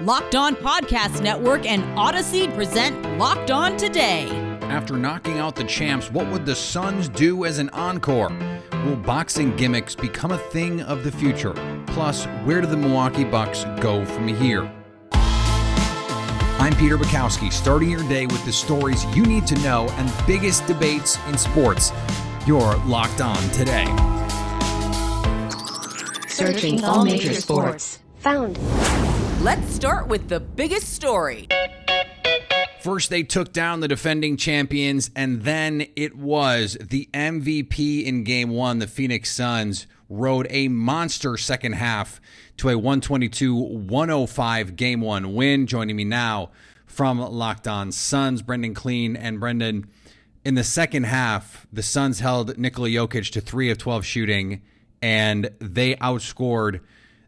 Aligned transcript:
Locked 0.00 0.36
On 0.36 0.54
Podcast 0.54 1.22
Network 1.22 1.66
and 1.66 1.82
Audacy 1.98 2.54
present 2.54 3.18
Locked 3.18 3.50
On 3.50 3.76
Today. 3.76 4.28
After 4.62 4.96
knocking 4.96 5.40
out 5.40 5.56
the 5.56 5.64
champs, 5.64 6.08
what 6.12 6.30
would 6.30 6.46
the 6.46 6.54
Suns 6.54 7.08
do 7.08 7.44
as 7.44 7.58
an 7.58 7.68
encore? 7.70 8.30
Will 8.84 8.94
boxing 8.94 9.56
gimmicks 9.56 9.96
become 9.96 10.30
a 10.30 10.38
thing 10.38 10.82
of 10.82 11.02
the 11.02 11.10
future? 11.10 11.52
Plus, 11.88 12.26
where 12.44 12.60
do 12.60 12.68
the 12.68 12.76
Milwaukee 12.76 13.24
Bucks 13.24 13.64
go 13.80 14.04
from 14.04 14.28
here? 14.28 14.72
I'm 16.60 16.76
Peter 16.76 16.96
Bukowski, 16.96 17.52
starting 17.52 17.90
your 17.90 18.08
day 18.08 18.26
with 18.26 18.44
the 18.44 18.52
stories 18.52 19.04
you 19.16 19.24
need 19.24 19.48
to 19.48 19.56
know 19.62 19.88
and 19.96 20.12
biggest 20.28 20.64
debates 20.68 21.18
in 21.26 21.36
sports. 21.36 21.90
You're 22.46 22.76
locked 22.86 23.20
on 23.20 23.36
today. 23.50 23.86
Searching 26.28 26.84
all 26.84 27.04
major 27.04 27.34
sports. 27.34 27.98
Found. 28.18 28.60
Let's 29.40 29.72
start 29.72 30.08
with 30.08 30.28
the 30.28 30.40
biggest 30.40 30.92
story. 30.92 31.46
First, 32.80 33.08
they 33.08 33.22
took 33.22 33.52
down 33.52 33.78
the 33.78 33.86
defending 33.86 34.36
champions, 34.36 35.12
and 35.14 35.42
then 35.42 35.86
it 35.94 36.16
was 36.16 36.76
the 36.80 37.08
MVP 37.14 38.04
in 38.04 38.24
game 38.24 38.50
one. 38.50 38.80
The 38.80 38.88
Phoenix 38.88 39.30
Suns 39.30 39.86
rode 40.08 40.48
a 40.50 40.66
monster 40.66 41.36
second 41.36 41.74
half 41.74 42.20
to 42.56 42.68
a 42.68 42.76
122 42.76 43.54
105 43.54 44.74
game 44.74 45.02
one 45.02 45.32
win. 45.34 45.68
Joining 45.68 45.94
me 45.94 46.02
now 46.02 46.50
from 46.84 47.20
Locked 47.20 47.68
On 47.68 47.92
Suns, 47.92 48.42
Brendan 48.42 48.74
Kleen. 48.74 49.16
And 49.16 49.38
Brendan, 49.38 49.86
in 50.44 50.56
the 50.56 50.64
second 50.64 51.04
half, 51.04 51.64
the 51.72 51.84
Suns 51.84 52.18
held 52.18 52.58
Nikola 52.58 52.88
Jokic 52.88 53.30
to 53.30 53.40
three 53.40 53.70
of 53.70 53.78
12 53.78 54.04
shooting, 54.04 54.62
and 55.00 55.50
they 55.60 55.94
outscored 55.94 56.80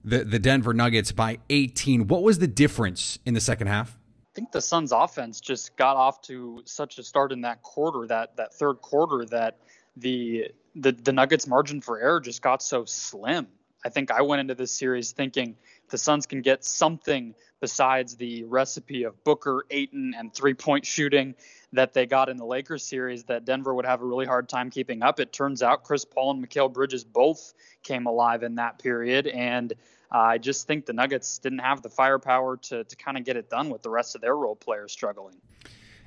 the, 0.04 0.24
the 0.24 0.38
Denver 0.38 0.74
Nuggets 0.74 1.12
by 1.12 1.38
18. 1.50 2.09
What 2.09 2.22
was 2.22 2.38
the 2.38 2.46
difference 2.46 3.18
in 3.24 3.34
the 3.34 3.40
second 3.40 3.66
half? 3.66 3.98
I 4.32 4.34
think 4.34 4.52
the 4.52 4.60
Suns 4.60 4.93
offense 4.93 5.40
just 5.40 5.76
got 5.76 5.96
off 5.96 6.23
to 6.23 6.62
such 6.65 6.98
a 6.98 7.02
start 7.02 7.32
in 7.32 7.40
that 7.43 7.62
quarter, 7.62 8.06
that 8.06 8.37
that 8.37 8.54
third 8.54 8.80
quarter, 8.80 9.24
that 9.26 9.59
the 9.96 10.48
the, 10.76 10.93
the 10.93 11.12
Nuggets 11.12 11.48
margin 11.48 11.80
for 11.80 12.01
error 12.01 12.21
just 12.21 12.43
got 12.43 12.62
so 12.62 12.84
slim. 12.84 13.48
I 13.84 13.88
think 13.88 14.10
I 14.10 14.23
went 14.23 14.40
into 14.40 14.54
this 14.54 14.73
series 14.73 15.12
thinking 15.12 15.56
the 15.88 15.98
Suns 15.98 16.26
can 16.26 16.42
get 16.42 16.64
something 16.64 17.34
besides 17.60 18.16
the 18.16 18.45
recipe 18.45 19.04
of 19.04 19.22
Booker, 19.24 19.64
Ayton, 19.70 20.14
and 20.16 20.32
three 20.32 20.54
point 20.54 20.87
shooting 20.87 21.34
that 21.72 21.92
they 21.92 22.06
got 22.06 22.28
in 22.28 22.37
the 22.37 22.45
Lakers 22.45 22.84
series 22.84 23.24
that 23.24 23.45
Denver 23.45 23.74
would 23.74 23.87
have 23.87 24.02
a 24.02 24.04
really 24.04 24.26
hard 24.26 24.48
time 24.48 24.70
keeping 24.70 25.02
up. 25.02 25.20
It 25.20 25.32
turns 25.32 25.62
out 25.62 25.84
Chris 25.84 26.04
Paul 26.04 26.32
and 26.32 26.46
Mikal 26.46 26.72
Bridges 26.72 27.04
both 27.04 27.54
came 27.82 28.06
alive 28.06 28.42
in 28.42 28.56
that 28.56 28.78
period. 28.78 29.26
And 29.28 29.72
uh, 30.12 30.18
I 30.18 30.38
just 30.38 30.66
think 30.66 30.87
the 30.87 30.92
Nuggets 30.92 31.38
didn't 31.38 31.60
have 31.60 31.82
the 31.82 31.90
firepower 31.90 32.56
to, 32.56 32.84
to 32.84 32.96
kind 32.96 33.16
of 33.16 33.24
get 33.24 33.37
it 33.37 33.48
done 33.48 33.70
with 33.70 33.82
the 33.82 33.90
rest 33.90 34.15
of 34.15 34.20
their 34.20 34.37
role 34.37 34.56
players 34.56 34.90
struggling. 34.90 35.37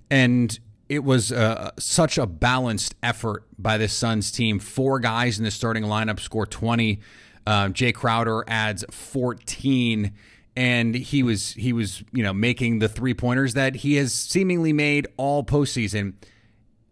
And 0.09 0.59
it 0.89 1.03
was 1.03 1.31
uh, 1.31 1.71
such 1.79 2.17
a 2.17 2.27
balanced 2.27 2.95
effort 3.01 3.45
by 3.57 3.77
this 3.77 3.93
Suns 3.93 4.31
team. 4.31 4.59
Four 4.59 4.99
guys 4.99 5.37
in 5.37 5.45
the 5.45 5.51
starting 5.51 5.83
lineup 5.83 6.19
score 6.19 6.45
20. 6.45 6.99
Uh, 7.45 7.67
Jae 7.67 7.93
Crowder 7.93 8.43
adds 8.47 8.85
14 8.89 10.13
and 10.55 10.95
he 10.95 11.23
was 11.23 11.53
he 11.53 11.73
was 11.73 12.03
you 12.11 12.23
know 12.23 12.33
making 12.33 12.79
the 12.79 12.87
three 12.87 13.13
pointers 13.13 13.53
that 13.55 13.75
he 13.77 13.95
has 13.95 14.13
seemingly 14.13 14.73
made 14.73 15.07
all 15.17 15.43
postseason. 15.43 16.13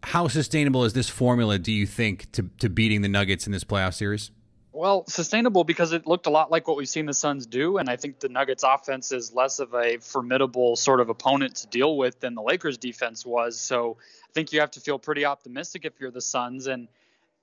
How 0.02 0.26
sustainable 0.26 0.84
is 0.84 0.94
this 0.94 1.08
formula? 1.08 1.58
Do 1.58 1.72
you 1.72 1.86
think 1.86 2.30
to 2.32 2.50
to 2.58 2.68
beating 2.68 3.02
the 3.02 3.08
Nuggets 3.08 3.46
in 3.46 3.52
this 3.52 3.64
playoff 3.64 3.94
series? 3.94 4.30
Well, 4.74 5.04
sustainable 5.06 5.64
because 5.64 5.92
it 5.92 6.06
looked 6.06 6.26
a 6.26 6.30
lot 6.30 6.50
like 6.50 6.66
what 6.66 6.78
we've 6.78 6.88
seen 6.88 7.04
the 7.04 7.12
Suns 7.12 7.46
do, 7.46 7.76
and 7.76 7.90
I 7.90 7.96
think 7.96 8.20
the 8.20 8.30
Nuggets 8.30 8.64
offense 8.64 9.12
is 9.12 9.32
less 9.34 9.58
of 9.58 9.74
a 9.74 9.98
formidable 9.98 10.76
sort 10.76 11.00
of 11.00 11.10
opponent 11.10 11.56
to 11.56 11.66
deal 11.66 11.96
with 11.96 12.18
than 12.20 12.34
the 12.34 12.42
Lakers 12.42 12.78
defense 12.78 13.24
was. 13.26 13.60
So 13.60 13.98
I 14.00 14.32
think 14.32 14.50
you 14.52 14.60
have 14.60 14.70
to 14.72 14.80
feel 14.80 14.98
pretty 14.98 15.26
optimistic 15.26 15.84
if 15.84 16.00
you're 16.00 16.10
the 16.10 16.22
Suns 16.22 16.68
and 16.68 16.88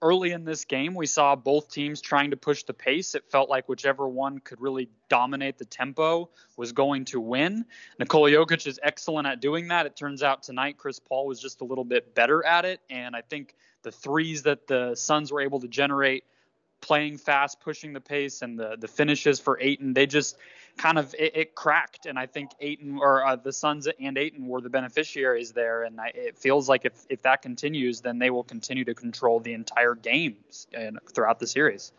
early 0.01 0.31
in 0.31 0.45
this 0.45 0.65
game, 0.65 0.95
we 0.95 1.05
saw 1.05 1.35
both 1.35 1.71
teams 1.71 2.01
trying 2.01 2.31
to 2.31 2.37
push 2.37 2.63
the 2.63 2.73
pace. 2.73 3.15
It 3.15 3.25
felt 3.29 3.49
like 3.49 3.67
whichever 3.67 4.07
one 4.07 4.39
could 4.39 4.61
really 4.61 4.89
dominate 5.09 5.57
the 5.57 5.65
tempo 5.65 6.29
was 6.57 6.71
going 6.71 7.05
to 7.05 7.19
win. 7.19 7.65
Nikola 7.99 8.31
Jokic 8.31 8.65
is 8.67 8.79
excellent 8.81 9.27
at 9.27 9.41
doing 9.41 9.67
that. 9.69 9.85
It 9.85 9.95
turns 9.95 10.23
out 10.23 10.43
tonight 10.43 10.77
Chris 10.77 10.99
Paul 10.99 11.27
was 11.27 11.39
just 11.39 11.61
a 11.61 11.65
little 11.65 11.85
bit 11.85 12.15
better 12.15 12.45
at 12.45 12.65
it. 12.65 12.79
And 12.89 13.15
I 13.15 13.21
think 13.21 13.55
the 13.83 13.91
threes 13.91 14.43
that 14.43 14.67
the 14.67 14.95
Suns 14.95 15.31
were 15.31 15.41
able 15.41 15.59
to 15.61 15.67
generate 15.67 16.23
playing 16.81 17.17
fast, 17.17 17.59
pushing 17.59 17.93
the 17.93 18.01
pace, 18.01 18.41
and 18.41 18.57
the 18.57 18.77
the 18.79 18.87
finishes 18.87 19.39
for 19.39 19.59
Ayton, 19.59 19.93
they 19.93 20.05
just 20.05 20.37
kind 20.79 20.97
of 20.97 21.13
it, 21.19 21.35
it 21.35 21.55
cracked. 21.55 22.05
And 22.07 22.17
I 22.17 22.25
think 22.25 22.51
Ayton 22.59 22.97
or 22.99 23.25
uh, 23.25 23.35
the 23.35 23.53
Suns 23.53 23.87
and 23.99 24.17
Ayton 24.17 24.47
were 24.47 24.61
the 24.61 24.69
beneficiaries 24.69 25.51
there. 25.51 25.83
And 25.83 25.99
I, 25.99 26.11
it 26.15 26.37
feels 26.37 26.67
like 26.67 26.85
if 26.85 27.05
if 27.09 27.21
that 27.23 27.41
continues, 27.41 28.01
then 28.01 28.17
they 28.17 28.31
will 28.31 28.43
continue 28.43 28.85
to 28.85 28.95
control 28.95 29.39
the 29.39 29.53
entire 29.53 29.93
games 29.93 30.67
and 30.73 30.97
throughout 31.13 31.39
the 31.39 31.47
series. 31.47 31.91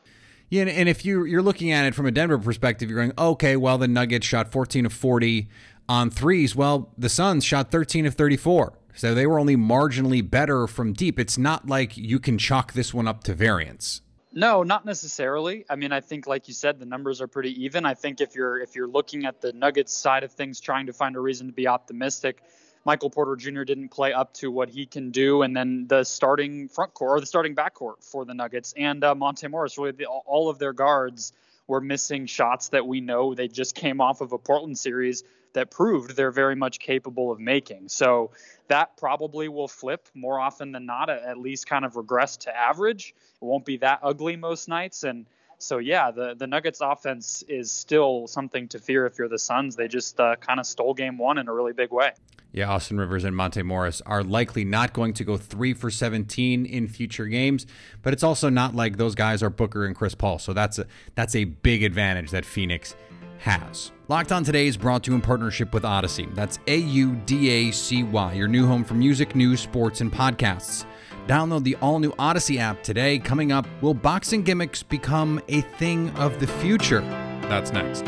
Yeah, 0.49 0.65
and 0.65 0.89
if 0.89 1.05
you 1.05 1.25
you're 1.25 1.43
looking 1.43 1.71
at 1.71 1.85
it 1.85 1.95
from 1.95 2.07
a 2.07 2.11
Denver 2.11 2.39
perspective, 2.39 2.91
you're 2.91 2.99
going, 2.99 3.13
okay, 3.17 3.57
well 3.57 3.79
the 3.79 3.87
Nuggets 3.87 4.27
shot 4.27 4.51
14 4.51 4.87
of 4.87 4.93
40 4.93 5.49
on 5.89 6.11
threes. 6.11 6.57
Well, 6.57 6.91
the 6.99 7.09
Suns 7.09 7.45
shot 7.45 7.71
13 7.71 8.07
of 8.07 8.15
34. 8.15 8.73
So 8.95 9.15
they 9.15 9.27
were 9.27 9.39
only 9.39 9.57
marginally 9.57 10.29
better 10.29 10.67
from 10.67 10.93
deep. 10.93 11.21
It's 11.21 11.39
not 11.39 11.69
like 11.69 11.97
you 11.97 12.19
can 12.19 12.39
chalk 12.39 12.73
this 12.73 12.93
one 12.93 13.07
up 13.07 13.23
to 13.25 13.35
variance. 13.35 14.03
No, 14.33 14.63
not 14.63 14.85
necessarily. 14.85 15.65
I 15.69 15.75
mean, 15.75 15.91
I 15.93 16.01
think, 16.01 16.27
like 16.27 16.47
you 16.47 16.55
said, 16.55 16.79
the 16.79 16.87
numbers 16.87 17.21
are 17.21 17.27
pretty 17.27 17.65
even. 17.65 17.85
I 17.85 17.95
think 17.95 18.21
if 18.21 18.37
you're 18.37 18.61
if 18.61 18.77
you're 18.77 18.87
looking 18.87 19.27
at 19.27 19.41
the 19.41 19.53
Nuggets 19.53 19.93
side 19.93 20.23
of 20.23 20.33
things, 20.33 20.61
trying 20.61 20.87
to 20.87 20.93
find 20.93 21.17
a 21.17 21.21
reason 21.21 21.49
to 21.49 21.53
be 21.53 21.67
optimistic, 21.67 22.41
Michael 22.85 23.11
Porter 23.11 23.35
Jr. 23.35 23.65
didn't 23.65 23.89
play 23.89 24.13
up 24.13 24.33
to 24.35 24.51
what 24.51 24.69
he 24.69 24.87
can 24.87 25.11
do, 25.11 25.43
and 25.43 25.57
then 25.57 25.87
the 25.89 26.05
starting 26.05 26.69
front 26.69 26.95
court 26.95 27.19
or 27.19 27.21
the 27.21 27.27
starting 27.27 27.57
backcourt 27.57 28.05
for 28.05 28.25
the 28.25 28.35
Nuggets 28.35 28.73
and 28.77 29.03
uh, 29.03 29.17
Monte 29.17 29.49
Morris, 29.49 29.77
really 29.77 29.93
the, 29.93 30.07
all 30.07 30.49
of 30.49 30.61
their 30.61 30.73
guards 30.73 31.33
were 31.67 31.81
missing 31.81 32.27
shots 32.27 32.69
that 32.69 32.87
we 32.87 33.01
know 33.01 33.35
they 33.35 33.49
just 33.49 33.75
came 33.75 34.01
off 34.01 34.21
of 34.21 34.33
a 34.33 34.39
Portland 34.39 34.79
series 34.79 35.25
that 35.53 35.71
proved 35.71 36.17
they're 36.17 36.31
very 36.31 36.57
much 36.57 36.79
capable 36.79 37.31
of 37.31 37.41
making. 37.41 37.89
So 37.89 38.31
that 38.69 38.97
probably 38.97 39.49
will 39.49 39.69
flip 39.69 40.09
more 40.15 40.39
often 40.39 40.73
than 40.73 40.87
not, 40.87 41.11
at 41.11 41.39
least 41.39 41.67
kind 41.67 41.85
of 41.85 41.97
regress 41.97 42.37
to 42.39 42.57
average. 42.57 43.15
It 43.41 43.45
won't 43.45 43.65
be 43.65 43.79
that 43.79 44.01
ugly 44.03 44.37
most 44.37 44.69
nights. 44.69 45.03
And 45.03 45.27
so, 45.59 45.79
yeah, 45.79 46.11
the, 46.11 46.35
the 46.35 46.47
Nuggets 46.47 46.81
offense 46.81 47.43
is 47.49 47.71
still 47.71 48.27
something 48.27 48.69
to 48.69 48.79
fear 48.79 49.07
if 49.07 49.19
you're 49.19 49.29
the 49.29 49.39
Suns. 49.39 49.77
They 49.77 49.89
just 49.89 50.19
uh, 50.21 50.37
kind 50.37 50.61
of 50.61 50.67
stole 50.67 50.95
game 50.95 51.19
one 51.19 51.39
in 51.39 51.49
a 51.49 51.53
really 51.53 51.73
big 51.73 51.91
way. 51.91 52.13
Yeah, 52.53 52.69
Austin 52.69 52.99
Rivers 52.99 53.23
and 53.23 53.37
Monte 53.37 53.63
Morris 53.63 54.03
are 54.07 54.25
likely 54.25 54.65
not 54.65 54.93
going 54.93 55.15
to 55.15 55.25
go 55.25 55.37
three 55.37 55.73
for 55.73 55.89
17 55.89 56.67
in 56.67 56.89
future 56.89 57.27
games, 57.27 57.65
but 58.03 58.13
it's 58.13 58.25
also 58.25 58.49
not 58.49 58.75
like 58.75 58.97
those 58.97 59.15
guys 59.15 59.41
are 59.43 59.51
Booker 59.51 59.87
and 59.87 59.95
Chris 59.95 60.17
Paul. 60.17 60.41
So 60.41 60.53
that's 60.53 60.79
a 60.79 60.87
that's 61.15 61.37
a 61.37 61.45
big 61.45 61.85
advantage 61.85 62.31
that 62.33 62.45
Phoenix 62.45 62.97
has. 63.41 63.91
Locked 64.09 64.33
On 64.33 64.45
Today 64.45 64.67
is 64.67 64.77
brought 64.77 65.05
to 65.05 65.11
you 65.11 65.15
in 65.15 65.21
partnership 65.21 65.73
with 65.75 65.83
Audacy. 65.83 66.33
That's 66.35 66.59
A 66.67 66.77
U 66.77 67.17
D 67.27 67.51
A 67.51 67.71
C 67.73 68.03
Y, 68.03 68.33
your 68.35 68.49
new 68.49 68.67
home 68.67 68.85
for 68.85 68.95
music, 68.95 69.35
news, 69.35 69.61
sports, 69.61 70.01
and 70.01 70.13
podcasts. 70.13 70.85
Download 71.27 71.63
the 71.63 71.77
all 71.77 71.99
new 71.99 72.13
Audacy 72.13 72.59
app 72.59 72.83
today. 72.83 73.19
Coming 73.19 73.53
up, 73.53 73.67
will 73.83 73.95
boxing 73.95 74.43
gimmicks 74.43 74.83
become 74.83 75.41
a 75.49 75.61
thing 75.61 76.11
of 76.17 76.41
the 76.41 76.47
future? 76.47 77.01
That's 77.43 77.73
next. 77.73 78.05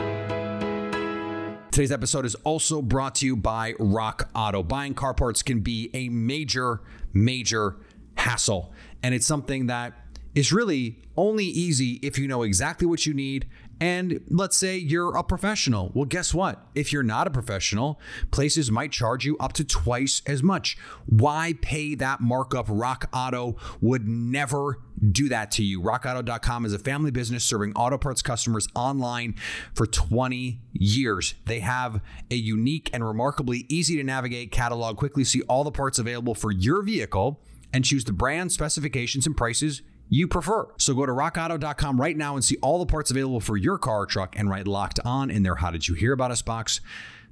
Today's 1.71 1.93
episode 1.93 2.27
is 2.27 2.35
also 2.37 2.83
brought 2.83 3.15
to 3.17 3.27
you 3.27 3.35
by 3.35 3.75
Rock 3.79 4.29
Auto. 4.35 4.63
Buying 4.63 4.93
car 4.93 5.15
parts 5.15 5.43
can 5.43 5.61
be 5.61 5.89
a 5.95 6.09
major, 6.11 6.83
major 7.15 7.77
hassle, 8.17 8.73
and 9.03 9.15
it's 9.15 9.27
something 9.27 9.69
that 9.69 9.95
is 10.35 10.53
really 10.53 10.99
only 11.17 11.45
easy 11.45 12.01
if 12.03 12.19
you 12.19 12.27
know 12.27 12.43
exactly 12.43 12.87
what 12.87 13.07
you 13.07 13.15
need 13.15 13.47
and 13.83 14.21
let's 14.29 14.57
say 14.57 14.77
you're 14.77 15.17
a 15.17 15.25
professional. 15.25 15.91
Well, 15.93 16.05
guess 16.05 16.33
what? 16.33 16.69
If 16.73 16.93
you're 16.93 17.03
not 17.03 17.27
a 17.27 17.31
professional, 17.31 17.99
places 18.31 18.71
might 18.71 18.93
charge 18.93 19.25
you 19.25 19.37
up 19.39 19.55
to 19.55 19.65
twice 19.65 20.23
as 20.25 20.41
much. 20.41 20.79
Why 21.07 21.55
pay 21.61 21.97
that 21.97 22.21
markup? 22.21 22.67
Rock 22.69 23.11
Auto 23.13 23.57
would 23.81 24.07
never 24.07 24.79
do 25.11 25.29
that 25.31 25.51
to 25.53 25.65
you. 25.65 25.83
RockAuto.com 25.83 26.65
is 26.65 26.73
a 26.73 26.79
family 26.79 27.11
business 27.11 27.43
serving 27.43 27.73
auto 27.73 27.99
parts 27.99 28.23
customers 28.23 28.69
online 28.77 29.35
for 29.75 29.85
20 29.85 30.61
years. 30.75 31.35
They 31.47 31.59
have 31.59 32.01
a 32.31 32.37
unique 32.37 32.89
and 32.93 33.05
remarkably 33.05 33.67
easy 33.69 33.97
to 33.97 34.05
navigate 34.05 34.53
catalog. 34.53 34.97
Quickly 34.97 35.25
see 35.25 35.43
all 35.49 35.65
the 35.65 35.73
parts 35.73 35.99
available 35.99 36.37
for 36.37 36.53
your 36.53 36.83
vehicle 36.83 37.41
and 37.73 37.85
choose 37.85 38.05
the 38.05 38.13
brand, 38.13 38.53
specifications, 38.53 39.27
and 39.27 39.37
prices 39.37 39.83
you 40.13 40.29
prefer. 40.29 40.69
So 40.77 40.95
go 40.95 41.07
to 41.07 41.13
rockauto.com 41.13 42.01
right 42.01 42.17
now 42.17 42.35
and 42.35 42.45
see 42.45 42.59
all 42.61 42.79
the 42.79 42.87
parts 42.87 43.11
available 43.11 43.41
for 43.41 43.57
your 43.57 43.79
car 43.79 44.01
or 44.01 44.07
truck 44.07 44.39
and 44.39 44.51
write 44.51 44.67
locked 44.67 45.01
on 45.05 45.31
in 45.31 45.43
their 45.43 45.57
How 45.57 45.71
Did 45.71 45.89
You 45.89 45.95
Hear 45.95 46.13
About 46.13 46.31
Us 46.31 46.43
box 46.43 46.81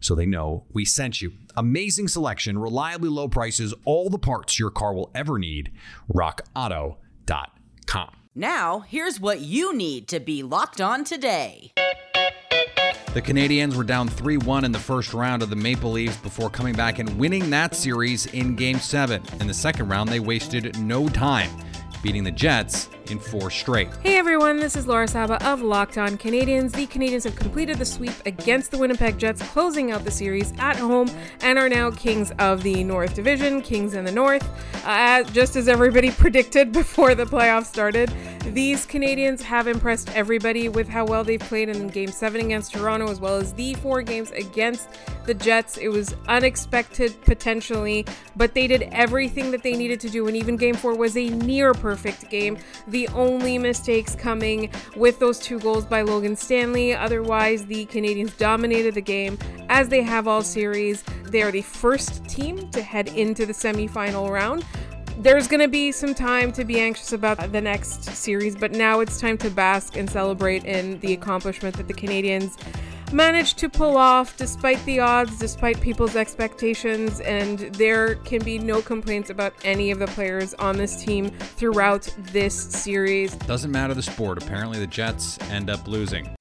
so 0.00 0.14
they 0.14 0.24
know 0.24 0.64
we 0.72 0.86
sent 0.86 1.20
you. 1.20 1.32
Amazing 1.56 2.08
selection, 2.08 2.58
reliably 2.58 3.10
low 3.10 3.28
prices, 3.28 3.74
all 3.84 4.08
the 4.08 4.18
parts 4.18 4.58
your 4.58 4.70
car 4.70 4.94
will 4.94 5.10
ever 5.14 5.38
need. 5.38 5.70
RockAuto.com. 6.12 6.96
Now, 8.34 8.80
here's 8.80 9.20
what 9.20 9.40
you 9.40 9.76
need 9.76 10.08
to 10.08 10.18
be 10.18 10.42
locked 10.42 10.80
on 10.80 11.04
today. 11.04 11.72
The 13.12 13.20
Canadiens 13.20 13.74
were 13.74 13.84
down 13.84 14.08
3 14.08 14.36
1 14.36 14.64
in 14.64 14.70
the 14.72 14.78
first 14.78 15.12
round 15.12 15.42
of 15.42 15.50
the 15.50 15.56
Maple 15.56 15.90
Leafs 15.90 16.16
before 16.18 16.48
coming 16.48 16.74
back 16.74 17.00
and 17.00 17.18
winning 17.18 17.50
that 17.50 17.74
series 17.74 18.26
in 18.26 18.54
Game 18.54 18.78
7. 18.78 19.20
In 19.40 19.48
the 19.48 19.52
second 19.52 19.88
round, 19.88 20.08
they 20.08 20.20
wasted 20.20 20.78
no 20.78 21.08
time, 21.08 21.50
beating 22.02 22.24
the 22.24 22.30
Jets 22.30 22.88
in 23.10 23.18
four 23.18 23.50
straight. 23.50 23.88
Hey 24.02 24.16
everyone, 24.16 24.58
this 24.58 24.76
is 24.76 24.86
Laura 24.86 25.08
Saba 25.08 25.44
of 25.46 25.62
Locked 25.62 25.98
On 25.98 26.16
Canadiens. 26.16 26.72
The 26.72 26.86
Canadiens 26.86 27.24
have 27.24 27.36
completed 27.36 27.78
the 27.78 27.84
sweep 27.84 28.14
against 28.26 28.70
the 28.70 28.78
Winnipeg 28.78 29.18
Jets, 29.18 29.42
closing 29.48 29.90
out 29.90 30.04
the 30.04 30.10
series 30.10 30.52
at 30.58 30.76
home, 30.76 31.10
and 31.40 31.58
are 31.58 31.68
now 31.68 31.90
kings 31.90 32.32
of 32.38 32.62
the 32.62 32.84
North 32.84 33.14
Division, 33.14 33.62
kings 33.62 33.94
in 33.94 34.04
the 34.04 34.12
North. 34.12 34.46
Uh, 34.84 35.22
just 35.24 35.56
as 35.56 35.68
everybody 35.68 36.10
predicted 36.20 36.72
before 36.72 37.14
the 37.14 37.24
playoffs 37.24 37.66
started, 37.66 38.12
these 38.46 38.86
Canadiens 38.86 39.42
have 39.42 39.66
impressed 39.66 40.14
everybody 40.16 40.68
with 40.68 40.88
how 40.88 41.04
well 41.04 41.24
they've 41.24 41.40
played 41.40 41.68
in 41.68 41.88
Game 41.88 42.10
7 42.10 42.40
against 42.40 42.72
Toronto, 42.72 43.10
as 43.10 43.20
well 43.20 43.36
as 43.36 43.52
the 43.52 43.74
four 43.74 44.02
games 44.02 44.30
against 44.30 44.88
the 45.26 45.34
Jets. 45.34 45.76
It 45.76 45.88
was 45.88 46.14
unexpected 46.28 47.20
potentially, 47.22 48.06
but 48.36 48.54
they 48.54 48.66
did 48.66 48.88
everything 48.92 49.50
that 49.50 49.62
they 49.62 49.74
needed 49.74 50.00
to 50.00 50.10
do, 50.10 50.26
and 50.26 50.36
even 50.36 50.56
Game 50.56 50.74
4 50.74 50.96
was 50.96 51.16
a 51.16 51.28
near 51.28 51.74
perfect 51.74 52.30
game. 52.30 52.58
The 52.88 52.99
the 53.00 53.08
only 53.14 53.56
mistakes 53.56 54.14
coming 54.14 54.70
with 54.94 55.18
those 55.18 55.38
two 55.38 55.58
goals 55.58 55.86
by 55.86 56.02
Logan 56.02 56.36
Stanley. 56.36 56.92
Otherwise, 56.92 57.64
the 57.64 57.86
Canadiens 57.86 58.36
dominated 58.36 58.92
the 58.92 59.00
game 59.00 59.38
as 59.70 59.88
they 59.88 60.02
have 60.02 60.28
all 60.28 60.42
series. 60.42 61.02
They 61.24 61.40
are 61.40 61.50
the 61.50 61.62
first 61.62 62.26
team 62.28 62.70
to 62.72 62.82
head 62.82 63.08
into 63.08 63.46
the 63.46 63.54
semifinal 63.54 64.28
round. 64.28 64.66
There's 65.16 65.48
going 65.48 65.60
to 65.60 65.68
be 65.68 65.92
some 65.92 66.14
time 66.14 66.52
to 66.52 66.62
be 66.62 66.78
anxious 66.78 67.14
about 67.14 67.52
the 67.52 67.60
next 67.62 68.04
series, 68.04 68.54
but 68.54 68.72
now 68.72 69.00
it's 69.00 69.18
time 69.18 69.38
to 69.38 69.48
bask 69.48 69.96
and 69.96 70.08
celebrate 70.08 70.64
in 70.64 71.00
the 71.00 71.14
accomplishment 71.14 71.78
that 71.78 71.88
the 71.88 71.94
Canadiens 71.94 72.58
managed 73.12 73.58
to 73.58 73.68
pull 73.68 73.96
off 73.96 74.36
despite 74.36 74.84
the 74.84 75.00
odds, 75.00 75.38
despite 75.38 75.80
people's 75.80 76.16
expectations, 76.16 77.20
and 77.20 77.58
there 77.74 78.16
can 78.16 78.42
be 78.44 78.58
no 78.58 78.80
complaints 78.82 79.30
about 79.30 79.54
any 79.64 79.90
of 79.90 79.98
the 79.98 80.06
players 80.08 80.54
on 80.54 80.76
this 80.76 81.02
team 81.02 81.30
throughout 81.30 82.12
this 82.32 82.54
series. 82.54 83.34
Doesn't 83.36 83.70
matter 83.70 83.94
the 83.94 84.02
sport. 84.02 84.42
Apparently, 84.42 84.78
the 84.78 84.86
Jets 84.86 85.38
end 85.50 85.70
up 85.70 85.86
losing. 85.86 86.34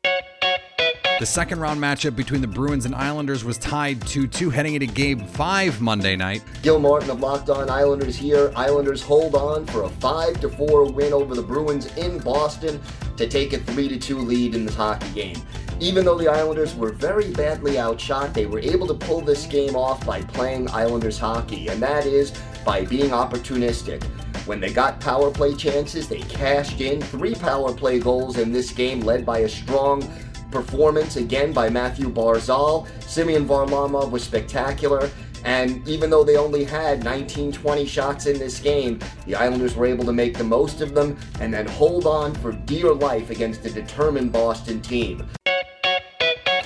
The 1.19 1.25
second 1.25 1.60
round 1.60 1.81
matchup 1.81 2.16
between 2.16 2.39
the 2.39 2.48
Bruins 2.48 2.86
and 2.86 2.95
Islanders 2.95 3.44
was 3.44 3.57
tied 3.57 4.01
2 4.07 4.25
2 4.25 4.50
heading 4.50 4.75
into 4.75 4.88
game 4.88 5.27
five 5.27 5.81
Monday 5.81 6.16
night. 6.16 6.44
Gil 6.62 6.80
Martin 6.80 7.10
of 7.10 7.19
Locked 7.19 7.50
On 7.50 7.69
Islanders 7.69 8.16
here. 8.16 8.54
Islanders 8.56 9.01
hold 9.01 9.36
on 9.36 9.66
for 9.66 9.83
a 9.83 9.89
5 9.89 10.56
4 10.56 10.92
win 10.94 11.12
over 11.12 11.36
the 11.36 11.42
Bruins 11.42 11.88
in 11.98 12.19
Boston 12.19 12.80
to 13.18 13.27
take 13.27 13.51
a 13.51 13.57
3 13.60 14.00
2 14.00 14.18
lead 14.18 14.56
in 14.56 14.66
this 14.66 14.75
hockey 14.75 15.10
game. 15.10 15.36
Even 15.81 16.04
though 16.04 16.18
the 16.18 16.28
Islanders 16.28 16.76
were 16.76 16.92
very 16.92 17.31
badly 17.31 17.80
outshot, 17.80 18.34
they 18.34 18.46
were 18.46 18.60
able 18.60 18.86
to 18.88 18.94
pull 18.94 19.22
this 19.22 19.46
game 19.46 19.78
off 19.78 20.06
by 20.06 20.22
playing 20.22 20.70
Islanders 20.72 21.18
hockey, 21.18 21.70
and 21.70 21.81
that 21.81 22.06
is 22.06 22.34
by 22.66 22.84
being 22.84 23.12
opportunistic. 23.12 24.04
When 24.46 24.60
they 24.60 24.74
got 24.74 25.00
power 25.00 25.31
play 25.31 25.56
chances, 25.56 26.10
they 26.10 26.20
cashed 26.20 26.81
in 26.81 27.02
three 27.02 27.34
power 27.34 27.74
play 27.74 27.98
goals 27.98 28.40
in 28.40 28.52
this 28.52 28.72
game, 28.72 29.00
led 29.00 29.26
by 29.26 29.40
a 29.40 29.50
strong 29.50 30.02
performance 30.52 31.16
again 31.16 31.54
by 31.54 31.70
Mathew 31.70 32.10
Barzal. 32.10 32.86
Semyon 33.04 33.48
Varlamov 33.48 34.12
was 34.12 34.24
spectacular. 34.24 35.10
And 35.46 35.88
even 35.88 36.10
though 36.10 36.26
they 36.26 36.36
only 36.36 36.66
had 36.66 37.06
19 37.06 37.54
20 37.54 37.86
shots 37.86 38.26
in 38.26 38.38
this 38.38 38.60
game, 38.60 39.00
the 39.26 39.36
Islanders 39.36 39.78
were 39.78 39.86
able 39.86 40.04
to 40.04 40.12
make 40.12 40.38
the 40.38 40.44
most 40.44 40.81
of 40.81 40.94
them 40.94 41.18
and 41.40 41.54
then 41.54 41.66
hold 41.66 42.06
on 42.06 42.36
for 42.36 42.52
dear 42.52 42.94
life 42.94 43.30
against 43.30 43.66
a 43.66 43.72
determined 43.72 44.34
Boston 44.34 44.81
team. 44.81 45.26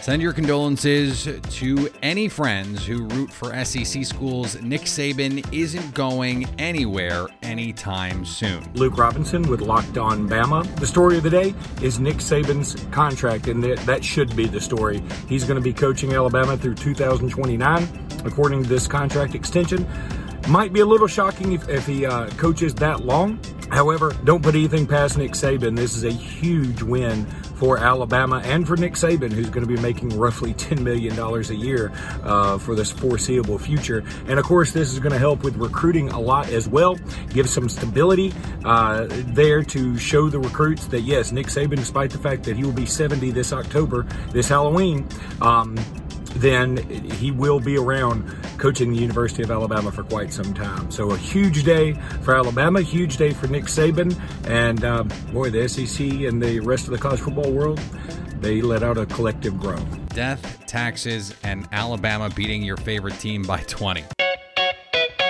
Send 0.03 0.21
your 0.21 0.33
condolences 0.33 1.29
to 1.39 1.89
any 2.01 2.27
friends 2.27 2.85
who 2.85 3.05
root 3.05 3.31
for 3.31 3.63
SEC 3.63 4.03
schools. 4.03 4.61
Nick 4.61 4.81
Saban 4.81 5.47
isn't 5.53 5.94
going 5.94 6.44
anywhere 6.59 7.27
anytime 7.41 8.25
soon. 8.25 8.69
Luke 8.73 8.97
Robinson 8.97 9.44
with 9.44 9.61
Locked 9.61 9.97
On 9.97 10.27
Bama. 10.27 10.65
The 10.75 10.85
story 10.85 11.15
of 11.15 11.23
the 11.23 11.29
day 11.29 11.55
is 11.81 12.01
Nick 12.01 12.17
Saban's 12.17 12.75
contract, 12.91 13.47
and 13.47 13.63
that 13.63 14.03
should 14.03 14.35
be 14.35 14.45
the 14.45 14.59
story. 14.59 15.01
He's 15.29 15.45
going 15.45 15.55
to 15.55 15.63
be 15.63 15.71
coaching 15.71 16.11
Alabama 16.11 16.57
through 16.57 16.75
2029, 16.75 17.88
according 18.25 18.61
to 18.63 18.67
this 18.67 18.88
contract 18.88 19.35
extension. 19.35 19.88
Might 20.50 20.73
be 20.73 20.81
a 20.81 20.85
little 20.85 21.07
shocking 21.07 21.53
if, 21.53 21.69
if 21.69 21.88
he 21.88 22.05
uh, 22.05 22.29
coaches 22.31 22.75
that 22.75 23.05
long. 23.05 23.39
However, 23.69 24.13
don't 24.25 24.44
put 24.44 24.53
anything 24.53 24.85
past 24.85 25.17
Nick 25.17 25.31
Saban. 25.31 25.77
This 25.77 25.95
is 25.95 26.03
a 26.03 26.11
huge 26.11 26.81
win 26.81 27.25
for 27.63 27.77
Alabama 27.77 28.42
and 28.44 28.68
for 28.68 28.75
Nick 28.75 28.95
Saban, 28.95 29.31
who's 29.31 29.50
going 29.50 29.65
to 29.65 29.74
be 29.74 29.81
making 29.81 30.10
roughly 30.19 30.54
$10 30.54 30.81
million 30.81 31.18
a 31.18 31.54
year 31.54 31.94
uh, 32.21 32.57
for 32.57 32.75
this 32.75 32.92
foreseeable 32.92 33.57
future. 33.57 34.04
And 34.27 34.38
of 34.38 34.44
course, 34.44 34.74
this 34.74 34.92
is 34.92 35.00
going 35.00 35.13
to 35.13 35.18
help 35.18 35.45
with 35.45 35.56
recruiting 35.56 36.10
a 36.10 36.19
lot 36.19 36.50
as 36.50 36.68
well, 36.68 36.98
give 37.30 37.48
some 37.48 37.69
stability 37.69 38.33
uh, 38.65 39.07
there 39.10 39.63
to 39.63 39.98
show 39.98 40.27
the 40.27 40.39
recruits 40.39 40.88
that 40.88 41.04
yes, 41.04 41.31
Nick 41.31 41.48
Saban, 41.48 41.77
despite 41.77 42.10
the 42.12 42.18
fact 42.18 42.44
that 42.44 42.57
he 42.57 42.65
will 42.65 42.74
be 42.74 42.86
70 42.86 43.31
this 43.31 43.54
October, 43.54 44.06
this 44.33 44.50
Halloween, 44.50 45.07
um, 45.42 45.77
then 46.35 46.77
he 47.12 47.31
will 47.31 47.59
be 47.59 47.77
around 47.77 48.24
coaching 48.57 48.91
the 48.91 49.00
University 49.00 49.44
of 49.44 49.51
Alabama 49.51 49.91
for 49.91 50.03
quite 50.03 50.33
some 50.33 50.53
time. 50.53 50.89
So 50.91 51.12
a 51.12 51.18
huge 51.18 51.63
day 51.63 51.94
for 52.21 52.35
Alabama, 52.35 52.81
huge 52.81 53.18
day 53.18 53.31
for 53.31 53.47
Nick 53.47 53.65
Saban, 53.65 54.19
and 54.47 54.83
uh, 54.83 55.03
boy, 55.31 55.50
the 55.50 55.68
SEC 55.68 56.06
and 56.06 56.41
the 56.41 56.59
rest 56.62 56.85
of 56.85 56.91
the 56.91 56.97
college 56.97 57.19
football 57.19 57.51
world, 57.51 57.80
they 58.39 58.62
let 58.62 58.83
out 58.83 58.97
a 58.97 59.06
collective 59.06 59.59
groan. 59.59 60.06
Death, 60.07 60.65
taxes, 60.68 61.33
and 61.44 61.68
Alabama 61.71 62.30
beating 62.30 62.62
your 62.62 62.77
favorite 62.77 63.18
team 63.19 63.41
by 63.44 63.62
20. 63.62 64.03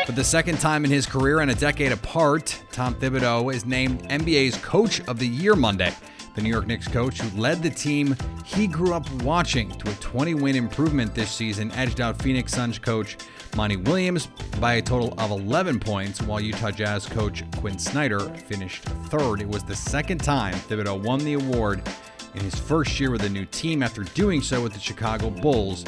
For 0.06 0.12
the 0.12 0.24
second 0.24 0.60
time 0.60 0.84
in 0.84 0.92
his 0.92 1.06
career 1.06 1.40
and 1.40 1.50
a 1.50 1.56
decade 1.56 1.94
apart, 1.94 2.62
Tom 2.72 2.94
Thibodeau 2.96 3.54
is 3.54 3.66
named 3.66 4.04
NBA's 4.10 4.58
Coach 4.58 5.00
of 5.08 5.18
the 5.18 5.28
Year 5.28 5.56
Monday. 5.56 5.94
The 6.36 6.42
New 6.42 6.50
York 6.50 6.66
Knicks 6.66 6.88
coach, 6.88 7.22
who 7.22 7.40
led 7.40 7.62
the 7.62 7.70
team 7.70 8.16
he 8.44 8.66
grew 8.66 8.94
up 8.94 9.10
watching 9.22 9.70
to 9.70 9.92
a 9.92 9.94
20 9.96 10.34
win 10.34 10.56
improvement 10.56 11.14
this 11.14 11.32
season, 11.32 11.72
edged 11.74 12.02
out 12.02 12.22
Phoenix 12.22 12.54
Suns 12.54 12.80
coach 12.80 13.18
Monty 13.56 13.76
Williams 13.76 14.28
by 14.60 14.76
a 14.76 14.82
total 14.82 15.14
of 15.20 15.30
11 15.30 15.80
points, 15.80 16.22
while 16.24 16.40
Utah 16.40 16.72
Jazz 16.72 17.06
coach 17.06 17.44
Quin 17.58 17.78
Snyder 17.78 18.20
finished 18.20 18.84
third. 18.84 19.42
It 19.42 19.48
was 19.48 19.64
the 19.64 19.76
second 19.76 20.24
time 20.24 20.56
Thibodeau 20.56 21.04
won 21.04 21.20
the 21.20 21.34
award 21.34 21.88
in 22.34 22.42
his 22.42 22.56
first 22.56 23.00
year 23.00 23.12
with 23.12 23.24
a 23.24 23.30
new 23.30 23.46
team 23.46 23.84
after 23.84 24.04
doing 24.04 24.42
so 24.42 24.64
with 24.64 24.74
the 24.74 24.80
Chicago 24.80 25.30
Bulls 25.30 25.86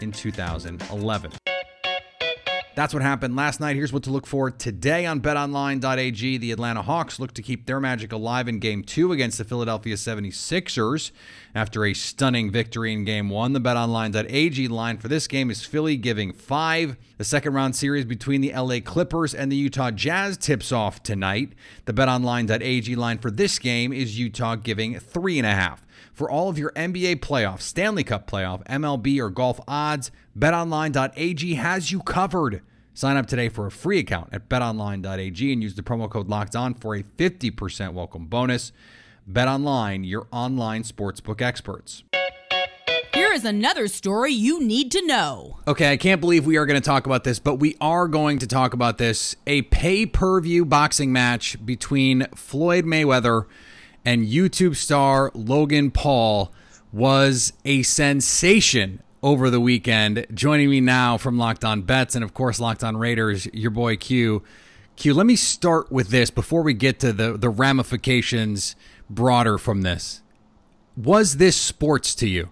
in 0.00 0.10
2011. 0.10 1.30
That's 2.76 2.92
what 2.92 3.04
happened 3.04 3.36
last 3.36 3.60
night. 3.60 3.76
Here's 3.76 3.92
what 3.92 4.02
to 4.02 4.10
look 4.10 4.26
for 4.26 4.50
today 4.50 5.06
on 5.06 5.20
betonline.ag. 5.20 6.38
The 6.38 6.50
Atlanta 6.50 6.82
Hawks 6.82 7.20
look 7.20 7.32
to 7.34 7.42
keep 7.42 7.66
their 7.66 7.78
magic 7.78 8.10
alive 8.10 8.48
in 8.48 8.58
game 8.58 8.82
two 8.82 9.12
against 9.12 9.38
the 9.38 9.44
Philadelphia 9.44 9.94
76ers 9.94 11.12
after 11.54 11.84
a 11.84 11.94
stunning 11.94 12.50
victory 12.50 12.92
in 12.92 13.04
game 13.04 13.30
one. 13.30 13.52
The 13.52 13.60
betonline.ag 13.60 14.66
line 14.66 14.98
for 14.98 15.06
this 15.06 15.28
game 15.28 15.52
is 15.52 15.64
Philly 15.64 15.96
giving 15.96 16.32
five. 16.32 16.96
The 17.16 17.22
second 17.22 17.54
round 17.54 17.76
series 17.76 18.06
between 18.06 18.40
the 18.40 18.52
LA 18.52 18.80
Clippers 18.80 19.36
and 19.36 19.52
the 19.52 19.56
Utah 19.56 19.92
Jazz 19.92 20.36
tips 20.36 20.72
off 20.72 21.00
tonight. 21.00 21.52
The 21.84 21.92
betonline.ag 21.92 22.96
line 22.96 23.18
for 23.18 23.30
this 23.30 23.60
game 23.60 23.92
is 23.92 24.18
Utah 24.18 24.56
giving 24.56 24.98
three 24.98 25.38
and 25.38 25.46
a 25.46 25.54
half. 25.54 25.83
For 26.14 26.30
all 26.30 26.48
of 26.48 26.56
your 26.56 26.70
NBA 26.76 27.16
playoff, 27.16 27.60
Stanley 27.60 28.04
Cup 28.04 28.30
playoff, 28.30 28.64
MLB, 28.68 29.18
or 29.18 29.30
golf 29.30 29.58
odds, 29.66 30.12
betonline.ag 30.38 31.54
has 31.54 31.90
you 31.90 31.98
covered. 32.02 32.62
Sign 32.94 33.16
up 33.16 33.26
today 33.26 33.48
for 33.48 33.66
a 33.66 33.72
free 33.72 33.98
account 33.98 34.28
at 34.32 34.48
betonline.ag 34.48 35.52
and 35.52 35.60
use 35.60 35.74
the 35.74 35.82
promo 35.82 36.08
code 36.08 36.28
locked 36.28 36.54
on 36.54 36.74
for 36.74 36.94
a 36.94 37.02
50% 37.02 37.94
welcome 37.94 38.26
bonus. 38.26 38.70
BetOnline, 39.28 40.08
your 40.08 40.28
online 40.30 40.84
sportsbook 40.84 41.42
experts. 41.42 42.04
Here 43.12 43.32
is 43.32 43.44
another 43.44 43.88
story 43.88 44.32
you 44.32 44.62
need 44.62 44.92
to 44.92 45.04
know. 45.06 45.58
Okay, 45.66 45.90
I 45.90 45.96
can't 45.96 46.20
believe 46.20 46.46
we 46.46 46.58
are 46.58 46.66
going 46.66 46.80
to 46.80 46.84
talk 46.84 47.06
about 47.06 47.24
this, 47.24 47.40
but 47.40 47.56
we 47.56 47.76
are 47.80 48.06
going 48.06 48.38
to 48.38 48.46
talk 48.46 48.72
about 48.72 48.98
this. 48.98 49.34
A 49.48 49.62
pay 49.62 50.06
per 50.06 50.40
view 50.40 50.64
boxing 50.64 51.12
match 51.12 51.56
between 51.66 52.28
Floyd 52.36 52.84
Mayweather 52.84 53.46
and 54.04 54.26
YouTube 54.26 54.76
star 54.76 55.30
Logan 55.34 55.90
Paul 55.90 56.52
was 56.92 57.52
a 57.64 57.82
sensation 57.82 59.02
over 59.22 59.50
the 59.50 59.60
weekend. 59.60 60.26
Joining 60.34 60.70
me 60.70 60.80
now 60.80 61.16
from 61.16 61.38
Locked 61.38 61.64
On 61.64 61.82
Bets 61.82 62.14
and, 62.14 62.22
of 62.22 62.34
course, 62.34 62.60
Locked 62.60 62.84
On 62.84 62.96
Raiders, 62.96 63.46
your 63.52 63.70
boy 63.70 63.96
Q. 63.96 64.42
Q, 64.96 65.14
let 65.14 65.26
me 65.26 65.34
start 65.34 65.90
with 65.90 66.08
this 66.08 66.30
before 66.30 66.62
we 66.62 66.74
get 66.74 67.00
to 67.00 67.12
the, 67.12 67.36
the 67.36 67.48
ramifications 67.48 68.76
broader 69.10 69.58
from 69.58 69.82
this. 69.82 70.22
Was 70.96 71.38
this 71.38 71.56
sports 71.56 72.14
to 72.16 72.28
you? 72.28 72.50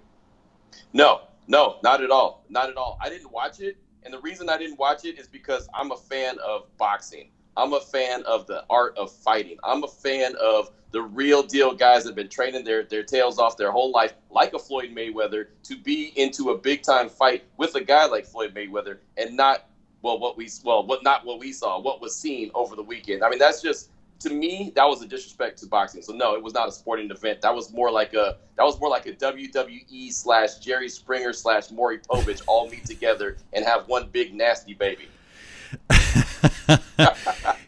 No, 0.92 1.23
no, 1.47 1.76
not 1.85 2.02
at 2.02 2.11
all. 2.11 2.44
Not 2.49 2.68
at 2.68 2.76
all. 2.76 2.99
I 3.00 3.09
didn't 3.09 3.30
watch 3.30 3.61
it. 3.61 3.76
And 4.02 4.12
the 4.12 4.21
reason 4.21 4.49
I 4.49 4.59
didn't 4.59 4.78
watch 4.78 5.04
it 5.04 5.18
is 5.18 5.28
because 5.28 5.68
I'm 5.73 5.92
a 5.92 5.97
fan 5.97 6.37
of 6.44 6.66
boxing. 6.76 7.30
I'm 7.56 7.73
a 7.73 7.80
fan 7.80 8.23
of 8.25 8.47
the 8.47 8.64
art 8.71 8.97
of 8.97 9.12
fighting. 9.12 9.59
I'm 9.64 9.85
a 9.85 9.88
fan 9.88 10.35
of 10.40 10.71
the 10.92 11.02
real 11.02 11.42
deal 11.42 11.75
guys 11.75 12.04
that 12.04 12.11
have 12.11 12.16
been 12.16 12.28
training 12.28 12.64
their, 12.64 12.85
their 12.85 13.02
tails 13.02 13.38
off 13.38 13.56
their 13.56 13.73
whole 13.73 13.90
life, 13.90 14.12
like 14.30 14.52
a 14.52 14.59
Floyd 14.59 14.94
Mayweather, 14.94 15.47
to 15.64 15.76
be 15.76 16.12
into 16.16 16.50
a 16.50 16.59
big 16.59 16.82
time 16.82 17.09
fight 17.09 17.44
with 17.56 17.75
a 17.75 17.80
guy 17.80 18.06
like 18.06 18.26
Floyd 18.26 18.54
Mayweather 18.54 18.99
and 19.16 19.37
not 19.37 19.66
well 20.02 20.18
what 20.18 20.37
we 20.37 20.50
well 20.64 20.85
what 20.85 21.02
not 21.02 21.25
what 21.25 21.38
we 21.38 21.52
saw, 21.52 21.80
what 21.80 22.00
was 22.00 22.14
seen 22.14 22.50
over 22.54 22.76
the 22.76 22.82
weekend. 22.82 23.23
I 23.23 23.30
mean 23.30 23.38
that's 23.38 23.62
just 23.62 23.90
to 24.21 24.30
me 24.30 24.73
that 24.76 24.85
was 24.85 25.02
a 25.02 25.06
disrespect 25.06 25.59
to 25.59 25.66
boxing. 25.66 26.02
So 26.02 26.12
no, 26.12 26.35
it 26.35 26.42
was 26.42 26.52
not 26.52 26.68
a 26.68 26.73
sporting 26.73 27.11
event. 27.11 27.40
That 27.40 27.54
was 27.54 27.73
more 27.73 27.90
like 27.90 28.12
a 28.14 28.37
that 28.56 28.64
was 28.64 28.78
more 28.78 28.90
like 28.90 29.06
a 29.06 29.12
WWE 29.12 30.12
slash 30.12 30.59
Jerry 30.59 30.88
Springer 30.88 31.32
slash 31.32 31.71
Maury 31.71 31.99
Povich 31.99 32.42
all 32.47 32.68
meet 32.68 32.85
together 32.85 33.38
and 33.52 33.64
have 33.64 33.88
one 33.88 34.09
big 34.11 34.35
nasty 34.35 34.75
baby. 34.75 35.09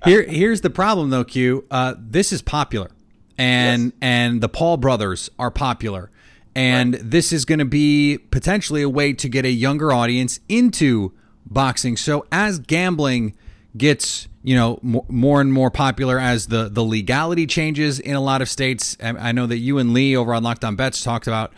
Here, 0.05 0.23
here's 0.23 0.61
the 0.61 0.71
problem 0.71 1.11
though, 1.11 1.25
Q. 1.25 1.65
Uh, 1.71 1.95
this 1.99 2.33
is 2.33 2.43
popular, 2.43 2.91
and 3.39 3.85
Yes. 3.85 3.93
and 4.03 4.41
the 4.41 4.49
Paul 4.49 4.77
brothers 4.77 5.31
are 5.39 5.51
popular, 5.51 6.11
and 6.55 6.95
this 6.95 7.33
is 7.33 7.45
going 7.45 7.59
to 7.59 7.65
be 7.65 8.19
potentially 8.31 8.83
a 8.83 8.89
way 8.89 9.13
to 9.15 9.29
get 9.29 9.45
a 9.45 9.51
younger 9.51 9.93
audience 9.93 10.41
into 10.49 11.13
boxing. 11.47 11.97
So 11.97 12.27
as 12.31 12.59
gambling 12.59 13.35
gets 13.77 14.29
you 14.43 14.55
know 14.55 14.79
more, 14.83 15.41
and 15.41 15.53
more 15.53 15.71
popular 15.71 16.19
as 16.21 16.47
the 16.49 16.69
the 16.69 16.85
legality 16.85 17.47
changes 17.47 17.99
in 17.99 18.15
a 18.15 18.21
lot 18.21 18.43
of 18.43 18.49
states, 18.49 18.97
I 19.03 19.09
I 19.09 19.33
know 19.33 19.47
that 19.47 19.59
you 19.59 19.79
and 19.79 19.95
Lee 19.95 20.17
over 20.17 20.35
on 20.35 20.43
Locked 20.43 20.65
On 20.65 20.77
Bets 20.77 21.03
talked 21.03 21.27
about 21.27 21.53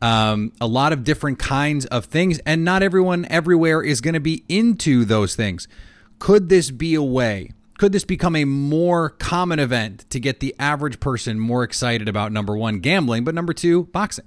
um, 0.00 0.52
a 0.60 0.66
lot 0.66 0.92
of 0.92 1.04
different 1.04 1.38
kinds 1.38 1.84
of 1.86 2.06
things, 2.06 2.40
and 2.46 2.64
not 2.64 2.82
everyone 2.82 3.26
everywhere 3.30 3.82
is 3.82 4.00
going 4.00 4.14
to 4.14 4.20
be 4.20 4.44
into 4.48 5.04
those 5.04 5.36
things. 5.36 5.68
Could 6.18 6.48
this 6.48 6.70
be 6.70 6.94
a 6.94 7.02
way? 7.02 7.50
Could 7.82 7.90
this 7.90 8.04
become 8.04 8.36
a 8.36 8.44
more 8.44 9.10
common 9.10 9.58
event 9.58 10.08
to 10.10 10.20
get 10.20 10.38
the 10.38 10.54
average 10.56 11.00
person 11.00 11.40
more 11.40 11.64
excited 11.64 12.08
about 12.08 12.30
number 12.30 12.56
one, 12.56 12.78
gambling, 12.78 13.24
but 13.24 13.34
number 13.34 13.52
two, 13.52 13.86
boxing? 13.86 14.24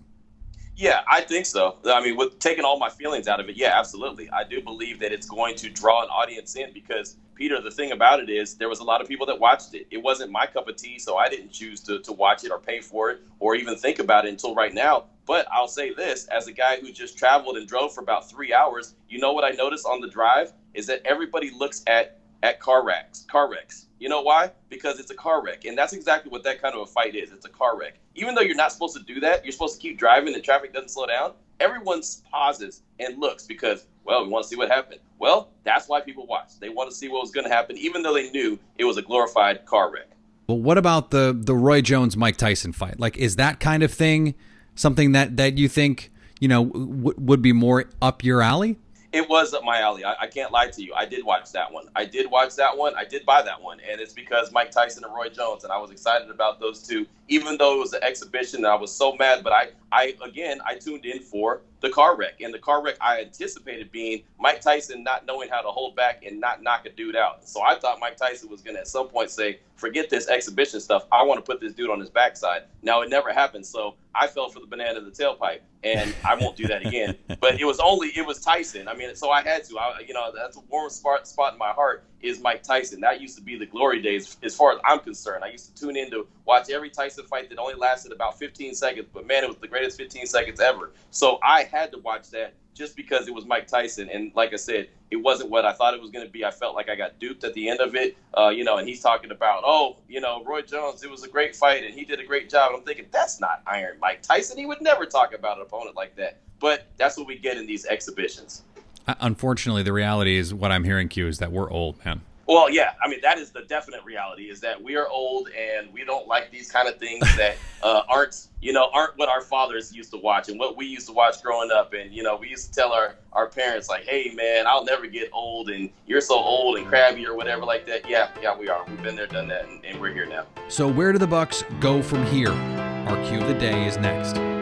Yeah, 0.75 1.03
I 1.09 1.21
think 1.21 1.45
so. 1.45 1.77
I 1.85 2.03
mean, 2.03 2.17
with 2.17 2.37
taking 2.39 2.65
all 2.65 2.77
my 2.77 2.89
feelings 2.89 3.29
out 3.29 3.39
of 3.39 3.47
it, 3.47 3.55
yeah, 3.55 3.71
absolutely. 3.79 4.29
I 4.29 4.43
do 4.43 4.61
believe 4.61 4.99
that 4.99 5.13
it's 5.13 5.25
going 5.25 5.55
to 5.55 5.69
draw 5.69 6.03
an 6.03 6.09
audience 6.09 6.57
in 6.57 6.73
because, 6.73 7.15
Peter, 7.35 7.61
the 7.61 7.71
thing 7.71 7.93
about 7.93 8.19
it 8.19 8.29
is 8.29 8.55
there 8.55 8.67
was 8.67 8.79
a 8.79 8.83
lot 8.83 8.99
of 8.99 9.07
people 9.07 9.25
that 9.27 9.39
watched 9.39 9.73
it. 9.73 9.87
It 9.89 10.03
wasn't 10.03 10.33
my 10.33 10.47
cup 10.47 10.67
of 10.67 10.75
tea, 10.75 10.99
so 10.99 11.15
I 11.15 11.29
didn't 11.29 11.53
choose 11.53 11.79
to, 11.83 11.99
to 11.99 12.11
watch 12.11 12.43
it 12.43 12.51
or 12.51 12.59
pay 12.59 12.81
for 12.81 13.09
it 13.11 13.21
or 13.39 13.55
even 13.55 13.77
think 13.77 13.99
about 13.99 14.25
it 14.25 14.31
until 14.31 14.53
right 14.53 14.73
now. 14.73 15.05
But 15.25 15.47
I'll 15.49 15.69
say 15.69 15.93
this 15.93 16.27
as 16.27 16.47
a 16.47 16.51
guy 16.51 16.81
who 16.81 16.91
just 16.91 17.17
traveled 17.17 17.55
and 17.55 17.65
drove 17.65 17.93
for 17.93 18.01
about 18.01 18.29
three 18.29 18.53
hours, 18.53 18.95
you 19.07 19.17
know 19.17 19.31
what 19.31 19.45
I 19.45 19.51
noticed 19.51 19.85
on 19.85 20.01
the 20.01 20.09
drive 20.09 20.51
is 20.73 20.87
that 20.87 21.01
everybody 21.05 21.51
looks 21.51 21.81
at 21.87 22.19
at 22.43 22.59
car 22.59 22.85
wrecks, 22.85 23.25
car 23.29 23.49
wrecks. 23.49 23.87
You 23.99 24.09
know 24.09 24.21
why? 24.21 24.51
Because 24.69 24.99
it's 24.99 25.11
a 25.11 25.15
car 25.15 25.43
wreck, 25.43 25.65
and 25.65 25.77
that's 25.77 25.93
exactly 25.93 26.29
what 26.29 26.43
that 26.43 26.61
kind 26.61 26.75
of 26.75 26.81
a 26.81 26.85
fight 26.85 27.15
is. 27.15 27.31
It's 27.31 27.45
a 27.45 27.49
car 27.49 27.79
wreck. 27.79 27.97
Even 28.15 28.35
though 28.35 28.41
you're 28.41 28.55
not 28.55 28.71
supposed 28.71 28.95
to 28.97 29.03
do 29.03 29.19
that, 29.21 29.43
you're 29.45 29.51
supposed 29.51 29.75
to 29.75 29.81
keep 29.81 29.97
driving 29.97 30.33
and 30.33 30.43
traffic 30.43 30.73
doesn't 30.73 30.89
slow 30.89 31.07
down. 31.07 31.33
Everyone 31.59 32.01
pauses 32.29 32.81
and 32.99 33.17
looks 33.17 33.45
because, 33.45 33.87
well, 34.03 34.23
we 34.23 34.29
want 34.29 34.43
to 34.43 34.49
see 34.49 34.57
what 34.57 34.69
happened. 34.69 34.99
Well, 35.17 35.49
that's 35.63 35.87
why 35.87 36.01
people 36.01 36.27
watch. 36.27 36.59
They 36.59 36.69
want 36.69 36.89
to 36.89 36.95
see 36.95 37.07
what 37.07 37.21
was 37.21 37.31
going 37.31 37.45
to 37.45 37.53
happen, 37.53 37.77
even 37.77 38.03
though 38.03 38.13
they 38.13 38.29
knew 38.31 38.59
it 38.77 38.83
was 38.83 38.97
a 38.97 39.01
glorified 39.01 39.65
car 39.65 39.91
wreck. 39.91 40.09
Well, 40.47 40.59
what 40.59 40.77
about 40.77 41.11
the 41.11 41.35
the 41.37 41.55
Roy 41.55 41.81
Jones 41.81 42.15
Mike 42.15 42.37
Tyson 42.37 42.73
fight? 42.73 42.99
Like, 42.99 43.17
is 43.17 43.37
that 43.37 43.59
kind 43.59 43.81
of 43.81 43.91
thing 43.91 44.35
something 44.75 45.13
that 45.13 45.37
that 45.37 45.57
you 45.57 45.67
think 45.67 46.11
you 46.39 46.47
know 46.47 46.65
w- 46.65 47.15
would 47.17 47.41
be 47.41 47.53
more 47.53 47.85
up 48.01 48.23
your 48.23 48.41
alley? 48.41 48.77
It 49.15 49.29
was 49.29 49.53
up 49.53 49.63
my 49.63 49.79
alley. 49.79 50.03
I, 50.03 50.15
I 50.23 50.27
can't 50.27 50.51
lie 50.51 50.67
to 50.67 50.83
you. 50.83 50.93
I 50.93 51.05
did 51.05 51.25
watch 51.25 51.53
that 51.53 51.71
one. 51.71 51.85
I 51.95 52.03
did 52.03 52.29
watch 52.29 52.57
that 52.57 52.77
one. 52.77 52.95
I 52.97 53.05
did 53.05 53.25
buy 53.25 53.41
that 53.43 53.61
one, 53.61 53.79
and 53.89 54.01
it's 54.01 54.13
because 54.13 54.51
Mike 54.51 54.71
Tyson 54.71 55.05
and 55.05 55.15
Roy 55.15 55.29
Jones, 55.29 55.63
and 55.63 55.71
I 55.71 55.77
was 55.77 55.89
excited 55.89 56.29
about 56.29 56.59
those 56.59 56.83
two. 56.85 57.05
Even 57.27 57.57
though 57.57 57.75
it 57.75 57.79
was 57.79 57.93
an 57.93 58.03
exhibition, 58.03 58.59
and 58.59 58.67
I 58.67 58.75
was 58.75 58.91
so 58.91 59.15
mad. 59.15 59.43
But 59.43 59.53
I, 59.53 59.69
I 59.91 60.15
again, 60.23 60.59
I 60.65 60.75
tuned 60.75 61.05
in 61.05 61.19
for 61.19 61.61
the 61.81 61.89
car 61.89 62.15
wreck, 62.15 62.41
and 62.41 62.53
the 62.53 62.59
car 62.59 62.83
wreck 62.83 62.97
I 63.01 63.21
anticipated 63.21 63.91
being 63.91 64.23
Mike 64.39 64.61
Tyson 64.61 65.03
not 65.03 65.25
knowing 65.25 65.49
how 65.49 65.61
to 65.61 65.69
hold 65.69 65.95
back 65.95 66.23
and 66.25 66.39
not 66.39 66.61
knock 66.61 66.85
a 66.85 66.89
dude 66.89 67.15
out. 67.15 67.47
So 67.47 67.61
I 67.63 67.79
thought 67.79 67.99
Mike 67.99 68.17
Tyson 68.17 68.49
was 68.49 68.61
going 68.61 68.75
to 68.75 68.81
at 68.81 68.87
some 68.87 69.07
point 69.07 69.31
say, 69.31 69.59
"Forget 69.75 70.09
this 70.09 70.27
exhibition 70.27 70.79
stuff. 70.79 71.05
I 71.11 71.23
want 71.23 71.43
to 71.43 71.51
put 71.51 71.59
this 71.59 71.73
dude 71.73 71.89
on 71.89 71.99
his 71.99 72.09
backside." 72.09 72.63
Now 72.83 73.01
it 73.01 73.09
never 73.09 73.33
happened, 73.33 73.65
so 73.65 73.95
I 74.13 74.27
fell 74.27 74.49
for 74.49 74.59
the 74.59 74.67
banana 74.67 74.99
in 74.99 75.05
the 75.05 75.11
tailpipe, 75.11 75.59
and 75.83 76.13
I 76.23 76.35
won't 76.35 76.55
do 76.55 76.67
that 76.67 76.85
again. 76.85 77.17
but 77.39 77.59
it 77.59 77.65
was 77.65 77.79
only 77.79 78.09
it 78.09 78.25
was 78.25 78.41
Tyson. 78.41 78.87
I 78.87 78.95
mean, 78.95 79.15
so 79.15 79.31
I 79.31 79.41
had 79.41 79.63
to. 79.65 79.77
I, 79.77 79.99
you 80.07 80.13
know, 80.13 80.31
that's 80.35 80.57
a 80.57 80.61
warm 80.69 80.89
spot 80.89 81.27
spot 81.27 81.53
in 81.53 81.59
my 81.59 81.71
heart 81.71 82.05
is 82.25 82.41
Mike 82.41 82.63
Tyson. 82.63 82.99
That 83.01 83.21
used 83.21 83.37
to 83.37 83.43
be 83.43 83.57
the 83.57 83.65
glory 83.65 84.01
days, 84.01 84.37
as 84.43 84.55
far 84.55 84.73
as 84.73 84.79
I'm 84.83 84.99
concerned. 84.99 85.43
I 85.43 85.49
used 85.49 85.75
to 85.75 85.81
tune 85.81 85.95
in 85.95 86.09
to 86.11 86.27
watch 86.45 86.69
every 86.69 86.89
Tyson 86.89 87.25
fight 87.25 87.49
that 87.49 87.57
only 87.57 87.75
lasted 87.75 88.11
about 88.11 88.39
15 88.39 88.73
seconds, 88.73 89.07
but 89.13 89.27
man, 89.27 89.43
it 89.43 89.47
was 89.47 89.57
the 89.57 89.67
greatest 89.67 89.97
15 89.97 90.25
seconds 90.25 90.59
ever. 90.59 90.91
So 91.11 91.39
I 91.43 91.63
had 91.63 91.91
to 91.91 91.99
watch 91.99 92.29
that 92.31 92.53
just 92.75 92.95
because 92.95 93.27
it 93.27 93.33
was 93.33 93.45
Mike 93.45 93.67
Tyson. 93.67 94.09
And 94.09 94.31
like 94.35 94.53
I 94.53 94.57
said, 94.57 94.89
it 95.09 95.15
wasn't 95.15 95.49
what 95.49 95.65
I 95.65 95.71
thought 95.71 95.93
it 95.93 96.01
was 96.01 96.11
going 96.11 96.25
to 96.25 96.31
be. 96.31 96.43
I 96.43 96.51
felt 96.51 96.75
like 96.75 96.89
I 96.89 96.95
got 96.95 97.17
duped 97.19 97.43
at 97.45 97.53
the 97.53 97.69
end 97.69 97.79
of 97.79 97.95
it. 97.95 98.17
Uh, 98.37 98.49
you 98.49 98.65
know, 98.65 98.77
and 98.77 98.87
he's 98.87 99.01
talking 99.01 99.31
about, 99.31 99.63
oh, 99.65 99.97
you 100.09 100.19
know, 100.19 100.43
Roy 100.43 100.61
Jones, 100.61 101.01
it 101.03 101.09
was 101.09 101.23
a 101.23 101.29
great 101.29 101.55
fight 101.55 101.85
and 101.85 101.93
he 101.93 102.03
did 102.03 102.19
a 102.19 102.25
great 102.25 102.49
job. 102.49 102.71
And 102.71 102.79
I'm 102.79 102.85
thinking, 102.85 103.05
that's 103.11 103.39
not 103.39 103.61
Iron 103.65 103.97
Mike 103.99 104.21
Tyson. 104.21 104.57
He 104.57 104.65
would 104.65 104.81
never 104.81 105.05
talk 105.05 105.33
about 105.33 105.57
an 105.57 105.63
opponent 105.63 105.95
like 105.95 106.15
that. 106.17 106.39
But 106.59 106.87
that's 106.97 107.17
what 107.17 107.27
we 107.27 107.37
get 107.37 107.57
in 107.57 107.65
these 107.65 107.85
exhibitions. 107.85 108.63
Uh, 109.07 109.15
Unfortunately, 109.19 109.83
the 109.83 109.93
reality 109.93 110.37
is 110.37 110.53
what 110.53 110.71
I'm 110.71 110.83
hearing, 110.83 111.09
Q, 111.09 111.27
is 111.27 111.39
that 111.39 111.51
we're 111.51 111.69
old, 111.69 112.03
man. 112.05 112.21
Well, 112.47 112.69
yeah, 112.69 112.91
I 113.03 113.07
mean 113.09 113.19
that 113.23 113.39
is 113.39 113.51
the 113.51 113.63
definite 113.63 114.03
reality 114.03 114.51
is 114.51 114.61
that 114.61 114.81
we 114.81 114.95
are 114.95 115.07
old 115.07 115.49
and 115.49 115.91
we 115.91 116.05
don't 116.05 116.27
like 116.27 116.51
these 116.51 116.71
kind 116.71 116.87
of 116.87 116.97
things 116.97 117.23
that 117.37 117.57
uh, 117.83 118.03
aren't 118.07 118.47
you 118.61 118.71
know 118.71 118.89
aren't 118.93 119.17
what 119.17 119.29
our 119.29 119.41
fathers 119.41 119.95
used 119.95 120.11
to 120.11 120.17
watch 120.17 120.47
and 120.49 120.59
what 120.59 120.77
we 120.77 120.85
used 120.85 121.07
to 121.07 121.13
watch 121.13 121.41
growing 121.41 121.71
up. 121.71 121.93
And 121.93 122.13
you 122.13 122.21
know 122.21 122.35
we 122.35 122.47
used 122.49 122.67
to 122.67 122.79
tell 122.79 122.93
our 122.93 123.15
our 123.33 123.47
parents 123.47 123.89
like, 123.89 124.03
"Hey, 124.03 124.31
man, 124.35 124.67
I'll 124.67 124.85
never 124.85 125.07
get 125.07 125.29
old, 125.33 125.69
and 125.69 125.89
you're 126.05 126.21
so 126.21 126.35
old 126.35 126.77
and 126.77 126.85
crabby 126.85 127.25
or 127.25 127.35
whatever 127.35 127.65
like 127.65 127.87
that." 127.87 128.07
Yeah, 128.07 128.29
yeah, 128.39 128.55
we 128.55 128.69
are. 128.69 128.85
We've 128.87 129.01
been 129.01 129.15
there, 129.15 129.27
done 129.27 129.47
that, 129.47 129.67
and, 129.67 129.83
and 129.83 129.99
we're 129.99 130.13
here 130.13 130.27
now. 130.27 130.45
So, 130.67 130.87
where 130.87 131.11
do 131.11 131.17
the 131.17 131.27
Bucks 131.27 131.63
go 131.79 132.01
from 132.03 132.25
here? 132.27 132.51
Our 132.51 133.23
cue 133.27 133.41
of 133.41 133.47
the 133.47 133.55
day 133.55 133.87
is 133.87 133.97
next. 133.97 134.54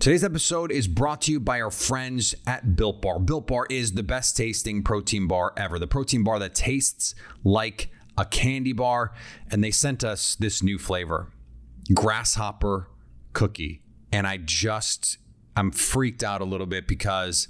Today's 0.00 0.24
episode 0.24 0.72
is 0.72 0.88
brought 0.88 1.20
to 1.22 1.32
you 1.32 1.38
by 1.38 1.60
our 1.60 1.70
friends 1.70 2.34
at 2.46 2.74
Built 2.74 3.02
Bar. 3.02 3.18
Built 3.18 3.46
Bar 3.46 3.66
is 3.68 3.92
the 3.92 4.02
best 4.02 4.34
tasting 4.34 4.82
protein 4.82 5.26
bar 5.26 5.52
ever. 5.58 5.78
The 5.78 5.86
protein 5.86 6.24
bar 6.24 6.38
that 6.38 6.54
tastes 6.54 7.14
like 7.44 7.90
a 8.16 8.24
candy 8.24 8.72
bar. 8.72 9.12
And 9.50 9.62
they 9.62 9.70
sent 9.70 10.02
us 10.02 10.36
this 10.36 10.62
new 10.62 10.78
flavor 10.78 11.30
grasshopper 11.92 12.88
cookie. 13.34 13.82
And 14.10 14.26
I 14.26 14.38
just, 14.38 15.18
I'm 15.54 15.70
freaked 15.70 16.24
out 16.24 16.40
a 16.40 16.46
little 16.46 16.66
bit 16.66 16.88
because 16.88 17.48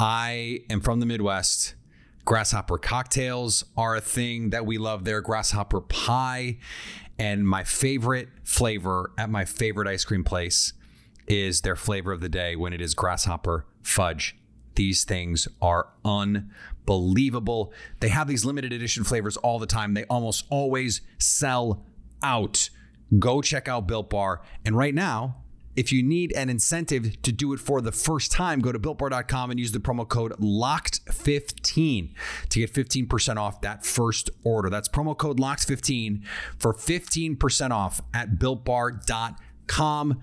I 0.00 0.62
am 0.70 0.80
from 0.80 0.98
the 0.98 1.06
Midwest. 1.06 1.76
Grasshopper 2.24 2.78
cocktails 2.78 3.64
are 3.76 3.94
a 3.94 4.00
thing 4.00 4.50
that 4.50 4.66
we 4.66 4.76
love 4.76 5.04
there. 5.04 5.20
Grasshopper 5.20 5.82
pie. 5.82 6.58
And 7.16 7.46
my 7.46 7.62
favorite 7.62 8.28
flavor 8.42 9.12
at 9.16 9.30
my 9.30 9.44
favorite 9.44 9.86
ice 9.86 10.04
cream 10.04 10.24
place 10.24 10.72
is 11.32 11.62
their 11.62 11.76
flavor 11.76 12.12
of 12.12 12.20
the 12.20 12.28
day 12.28 12.54
when 12.54 12.72
it 12.72 12.80
is 12.80 12.94
grasshopper 12.94 13.66
fudge. 13.82 14.36
These 14.74 15.04
things 15.04 15.48
are 15.60 15.88
unbelievable. 16.04 17.72
They 18.00 18.08
have 18.08 18.28
these 18.28 18.44
limited 18.44 18.72
edition 18.72 19.04
flavors 19.04 19.36
all 19.38 19.58
the 19.58 19.66
time. 19.66 19.94
They 19.94 20.04
almost 20.04 20.44
always 20.50 21.00
sell 21.18 21.84
out. 22.22 22.70
Go 23.18 23.42
check 23.42 23.68
out 23.68 23.86
Built 23.86 24.10
Bar. 24.10 24.42
And 24.64 24.76
right 24.76 24.94
now, 24.94 25.42
if 25.74 25.90
you 25.90 26.02
need 26.02 26.32
an 26.32 26.50
incentive 26.50 27.20
to 27.22 27.32
do 27.32 27.52
it 27.54 27.60
for 27.60 27.80
the 27.80 27.92
first 27.92 28.30
time, 28.30 28.60
go 28.60 28.72
to 28.72 28.78
builtbar.com 28.78 29.50
and 29.50 29.58
use 29.58 29.72
the 29.72 29.78
promo 29.78 30.06
code 30.06 30.32
LOCKED15 30.38 32.12
to 32.50 32.58
get 32.60 32.72
15% 32.72 33.36
off 33.36 33.62
that 33.62 33.84
first 33.84 34.28
order. 34.44 34.68
That's 34.68 34.88
promo 34.88 35.16
code 35.16 35.38
LOCKED15 35.38 36.24
for 36.58 36.74
15% 36.74 37.70
off 37.70 38.02
at 38.12 38.32
builtbar.com. 38.38 40.22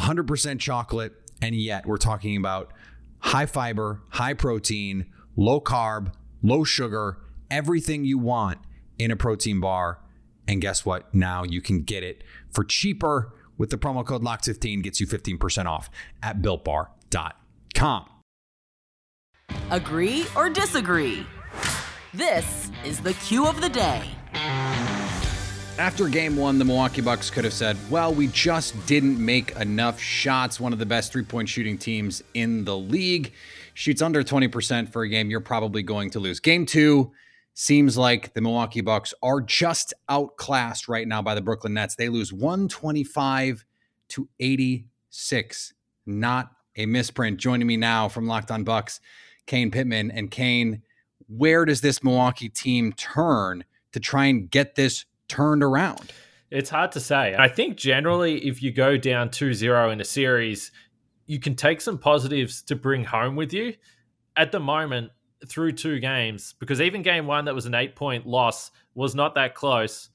100% 0.00 0.58
chocolate, 0.58 1.12
and 1.40 1.54
yet 1.54 1.86
we're 1.86 1.96
talking 1.96 2.36
about 2.36 2.72
high 3.18 3.46
fiber, 3.46 4.02
high 4.10 4.34
protein, 4.34 5.06
low 5.36 5.60
carb, 5.60 6.12
low 6.42 6.64
sugar, 6.64 7.18
everything 7.50 8.04
you 8.04 8.18
want 8.18 8.58
in 8.98 9.10
a 9.10 9.16
protein 9.16 9.60
bar. 9.60 10.00
And 10.48 10.60
guess 10.60 10.84
what? 10.84 11.14
Now 11.14 11.42
you 11.42 11.60
can 11.60 11.82
get 11.82 12.02
it 12.02 12.22
for 12.50 12.64
cheaper 12.64 13.32
with 13.58 13.70
the 13.70 13.78
promo 13.78 14.04
code 14.04 14.22
LOCK15 14.22 14.82
gets 14.82 15.00
you 15.00 15.06
15% 15.06 15.66
off 15.66 15.90
at 16.22 16.42
builtbar.com. 16.42 18.06
Agree 19.70 20.26
or 20.36 20.50
disagree? 20.50 21.26
This 22.12 22.70
is 22.84 23.00
the 23.00 23.14
cue 23.14 23.46
of 23.46 23.60
the 23.60 23.68
day. 23.68 24.02
After 25.86 26.08
game 26.08 26.34
one, 26.34 26.58
the 26.58 26.64
Milwaukee 26.64 27.00
Bucks 27.00 27.30
could 27.30 27.44
have 27.44 27.52
said, 27.52 27.76
well, 27.88 28.12
we 28.12 28.26
just 28.26 28.74
didn't 28.88 29.24
make 29.24 29.52
enough 29.52 30.00
shots. 30.00 30.58
One 30.58 30.72
of 30.72 30.80
the 30.80 30.84
best 30.84 31.12
three 31.12 31.22
point 31.22 31.48
shooting 31.48 31.78
teams 31.78 32.24
in 32.34 32.64
the 32.64 32.76
league 32.76 33.32
shoots 33.74 34.02
under 34.02 34.24
20% 34.24 34.90
for 34.90 35.02
a 35.02 35.08
game. 35.08 35.30
You're 35.30 35.38
probably 35.38 35.84
going 35.84 36.10
to 36.10 36.18
lose. 36.18 36.40
Game 36.40 36.66
two, 36.66 37.12
seems 37.54 37.96
like 37.96 38.34
the 38.34 38.40
Milwaukee 38.40 38.80
Bucks 38.80 39.14
are 39.22 39.40
just 39.40 39.94
outclassed 40.08 40.88
right 40.88 41.06
now 41.06 41.22
by 41.22 41.36
the 41.36 41.40
Brooklyn 41.40 41.74
Nets. 41.74 41.94
They 41.94 42.08
lose 42.08 42.32
125 42.32 43.64
to 44.08 44.28
86. 44.40 45.74
Not 46.04 46.50
a 46.74 46.86
misprint. 46.86 47.38
Joining 47.38 47.68
me 47.68 47.76
now 47.76 48.08
from 48.08 48.26
Locked 48.26 48.50
On 48.50 48.64
Bucks, 48.64 48.98
Kane 49.46 49.70
Pittman. 49.70 50.10
And 50.10 50.32
Kane, 50.32 50.82
where 51.28 51.64
does 51.64 51.80
this 51.80 52.02
Milwaukee 52.02 52.48
team 52.48 52.92
turn 52.94 53.64
to 53.92 54.00
try 54.00 54.24
and 54.24 54.50
get 54.50 54.74
this 54.74 55.04
turned 55.28 55.62
around? 55.62 56.12
It's 56.50 56.70
hard 56.70 56.92
to 56.92 57.00
say. 57.00 57.34
I 57.36 57.48
think 57.48 57.76
generally, 57.76 58.46
if 58.46 58.62
you 58.62 58.72
go 58.72 58.96
down 58.96 59.30
2 59.30 59.52
0 59.52 59.90
in 59.90 60.00
a 60.00 60.04
series, 60.04 60.70
you 61.26 61.40
can 61.40 61.56
take 61.56 61.80
some 61.80 61.98
positives 61.98 62.62
to 62.62 62.76
bring 62.76 63.04
home 63.04 63.36
with 63.36 63.52
you. 63.52 63.74
At 64.36 64.52
the 64.52 64.60
moment, 64.60 65.10
through 65.44 65.72
two 65.72 66.00
games 66.00 66.54
because 66.58 66.80
even 66.80 67.02
game 67.02 67.26
one 67.26 67.44
that 67.44 67.54
was 67.54 67.66
an 67.66 67.74
eight 67.74 67.94
point 67.94 68.26
loss 68.26 68.70
was 68.94 69.14
not 69.14 69.34
that 69.34 69.54
close 69.54 70.08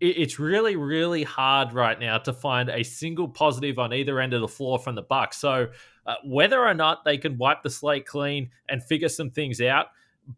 it's 0.00 0.38
really 0.38 0.76
really 0.76 1.24
hard 1.24 1.72
right 1.72 1.98
now 1.98 2.18
to 2.18 2.32
find 2.32 2.68
a 2.68 2.82
single 2.82 3.26
positive 3.26 3.78
on 3.78 3.92
either 3.92 4.20
end 4.20 4.34
of 4.34 4.40
the 4.40 4.48
floor 4.48 4.78
from 4.78 4.94
the 4.94 5.02
bucks 5.02 5.38
so 5.38 5.68
uh, 6.06 6.14
whether 6.24 6.60
or 6.60 6.74
not 6.74 7.04
they 7.04 7.16
can 7.16 7.38
wipe 7.38 7.62
the 7.62 7.70
slate 7.70 8.06
clean 8.06 8.50
and 8.68 8.82
figure 8.82 9.08
some 9.08 9.30
things 9.30 9.60
out 9.60 9.86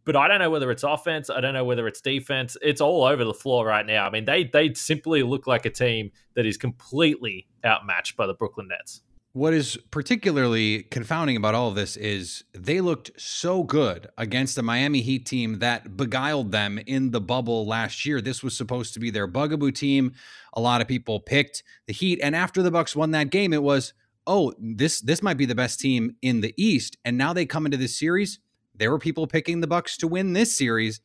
but 0.05 0.17
I 0.17 0.29
don't 0.29 0.39
know 0.39 0.51
whether 0.51 0.71
it's 0.71 0.83
offense. 0.83 1.31
I 1.31 1.41
don't 1.41 1.55
know 1.55 1.65
whether 1.65 1.87
it's 1.87 2.01
defense. 2.01 2.57
It's 2.63 2.81
all 2.81 3.05
over 3.05 3.25
the 3.25 3.35
floor 3.35 3.67
right 3.67 3.87
now. 3.87 4.07
I 4.07 4.11
mean, 4.11 4.25
they 4.25 4.45
they 4.45 4.75
simply 4.75 5.23
look 5.23 5.47
like 5.47 5.67
a 5.67 5.71
team 5.71 6.13
that 6.35 6.47
is 6.47 6.57
completely 6.57 7.49
outmatched 7.65 8.17
by 8.17 8.27
the 8.27 8.35
Brooklyn 8.35 8.69
Nets. 8.69 9.03
What 9.33 9.55
is 9.55 9.79
particularly 9.93 10.83
confounding 10.85 11.37
about 11.37 11.55
all 11.55 11.69
of 11.69 11.77
this 11.77 11.97
is 11.97 12.43
they 12.53 12.81
looked 12.81 13.13
so 13.17 13.63
good 13.63 14.09
against 14.19 14.57
the 14.57 14.63
Miami 14.63 15.03
Heat 15.03 15.25
team 15.25 15.61
that 15.61 15.97
beguiled 15.97 16.51
them 16.51 16.81
in 16.85 17.13
the 17.13 17.21
bubble 17.21 17.65
last 17.65 18.05
year. 18.05 18.21
This 18.21 18.43
was 18.43 18.57
supposed 18.57 18.93
to 18.95 19.01
be 19.01 19.09
their 19.09 19.29
bugaboo 19.29 19.71
team. 19.71 20.15
A 20.55 20.61
lot 20.61 20.81
of 20.81 20.89
people 20.89 21.21
picked 21.21 21.63
the 21.87 21.93
Heat, 21.93 22.19
and 22.21 22.35
after 22.35 22.61
the 22.61 22.73
Bucks 22.73 22.97
won 22.97 23.13
that 23.13 23.31
game, 23.31 23.53
it 23.53 23.63
was, 23.63 23.93
oh, 24.27 24.53
this 24.59 25.01
this 25.01 25.23
might 25.23 25.37
be 25.37 25.47
the 25.47 25.55
best 25.55 25.79
team 25.79 26.17
in 26.23 26.41
the 26.41 26.53
East. 26.57 26.97
And 27.05 27.17
now 27.17 27.33
they 27.33 27.47
come 27.47 27.67
into 27.67 27.79
this 27.79 27.97
series. 27.97 28.41
There 28.81 28.91
were 28.91 28.99
people 28.99 29.27
picking 29.27 29.61
the 29.61 29.67
Bucks 29.67 29.97
to 29.99 30.09
win 30.09 30.33
this 30.33 30.57
series. 30.57 31.01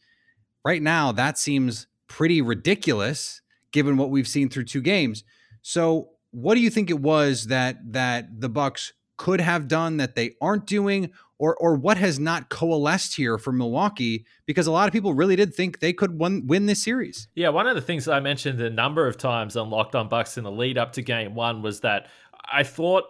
Right 0.64 0.82
now, 0.82 1.12
that 1.12 1.38
seems 1.38 1.88
pretty 2.08 2.42
ridiculous 2.42 3.42
given 3.72 3.98
what 3.98 4.10
we've 4.10 4.28
seen 4.28 4.50
through 4.50 4.64
two 4.64 4.82
games. 4.82 5.26
So 5.62 6.12
what 6.32 6.56
do 6.56 6.62
you 6.62 6.70
think 6.70 6.90
it 6.90 7.00
was 7.00 7.48
that 7.48 7.78
that 7.92 8.40
the 8.40 8.50
Bucks 8.50 8.94
could 9.18 9.42
have 9.42 9.68
done 9.68 9.98
that 9.98 10.16
they 10.16 10.36
aren't 10.42 10.66
doing, 10.66 11.12
or 11.38 11.56
or 11.58 11.76
what 11.76 11.98
has 11.98 12.18
not 12.18 12.50
coalesced 12.50 13.16
here 13.16 13.38
for 13.38 13.52
Milwaukee? 13.52 14.26
Because 14.46 14.68
a 14.68 14.72
lot 14.72 14.88
of 14.88 14.94
people 14.94 15.14
really 15.14 15.36
did 15.36 15.54
think 15.54 15.80
they 15.80 15.92
could 15.92 16.18
win, 16.18 16.48
win 16.48 16.66
this 16.68 16.82
series. 16.82 17.28
Yeah, 17.36 17.50
one 17.50 17.68
of 17.68 17.76
the 17.76 17.82
things 17.82 18.08
I 18.08 18.22
mentioned 18.22 18.62
a 18.62 18.70
number 18.70 19.06
of 19.06 19.18
times 19.18 19.58
on 19.58 19.70
Locked 19.70 19.96
On 19.96 20.08
Bucks 20.08 20.38
in 20.38 20.46
the 20.46 20.52
lead 20.52 20.78
up 20.78 20.94
to 20.94 21.02
Game 21.02 21.36
One 21.36 21.62
was 21.62 21.82
that 21.82 22.08
I 22.50 22.64
thought 22.64 23.04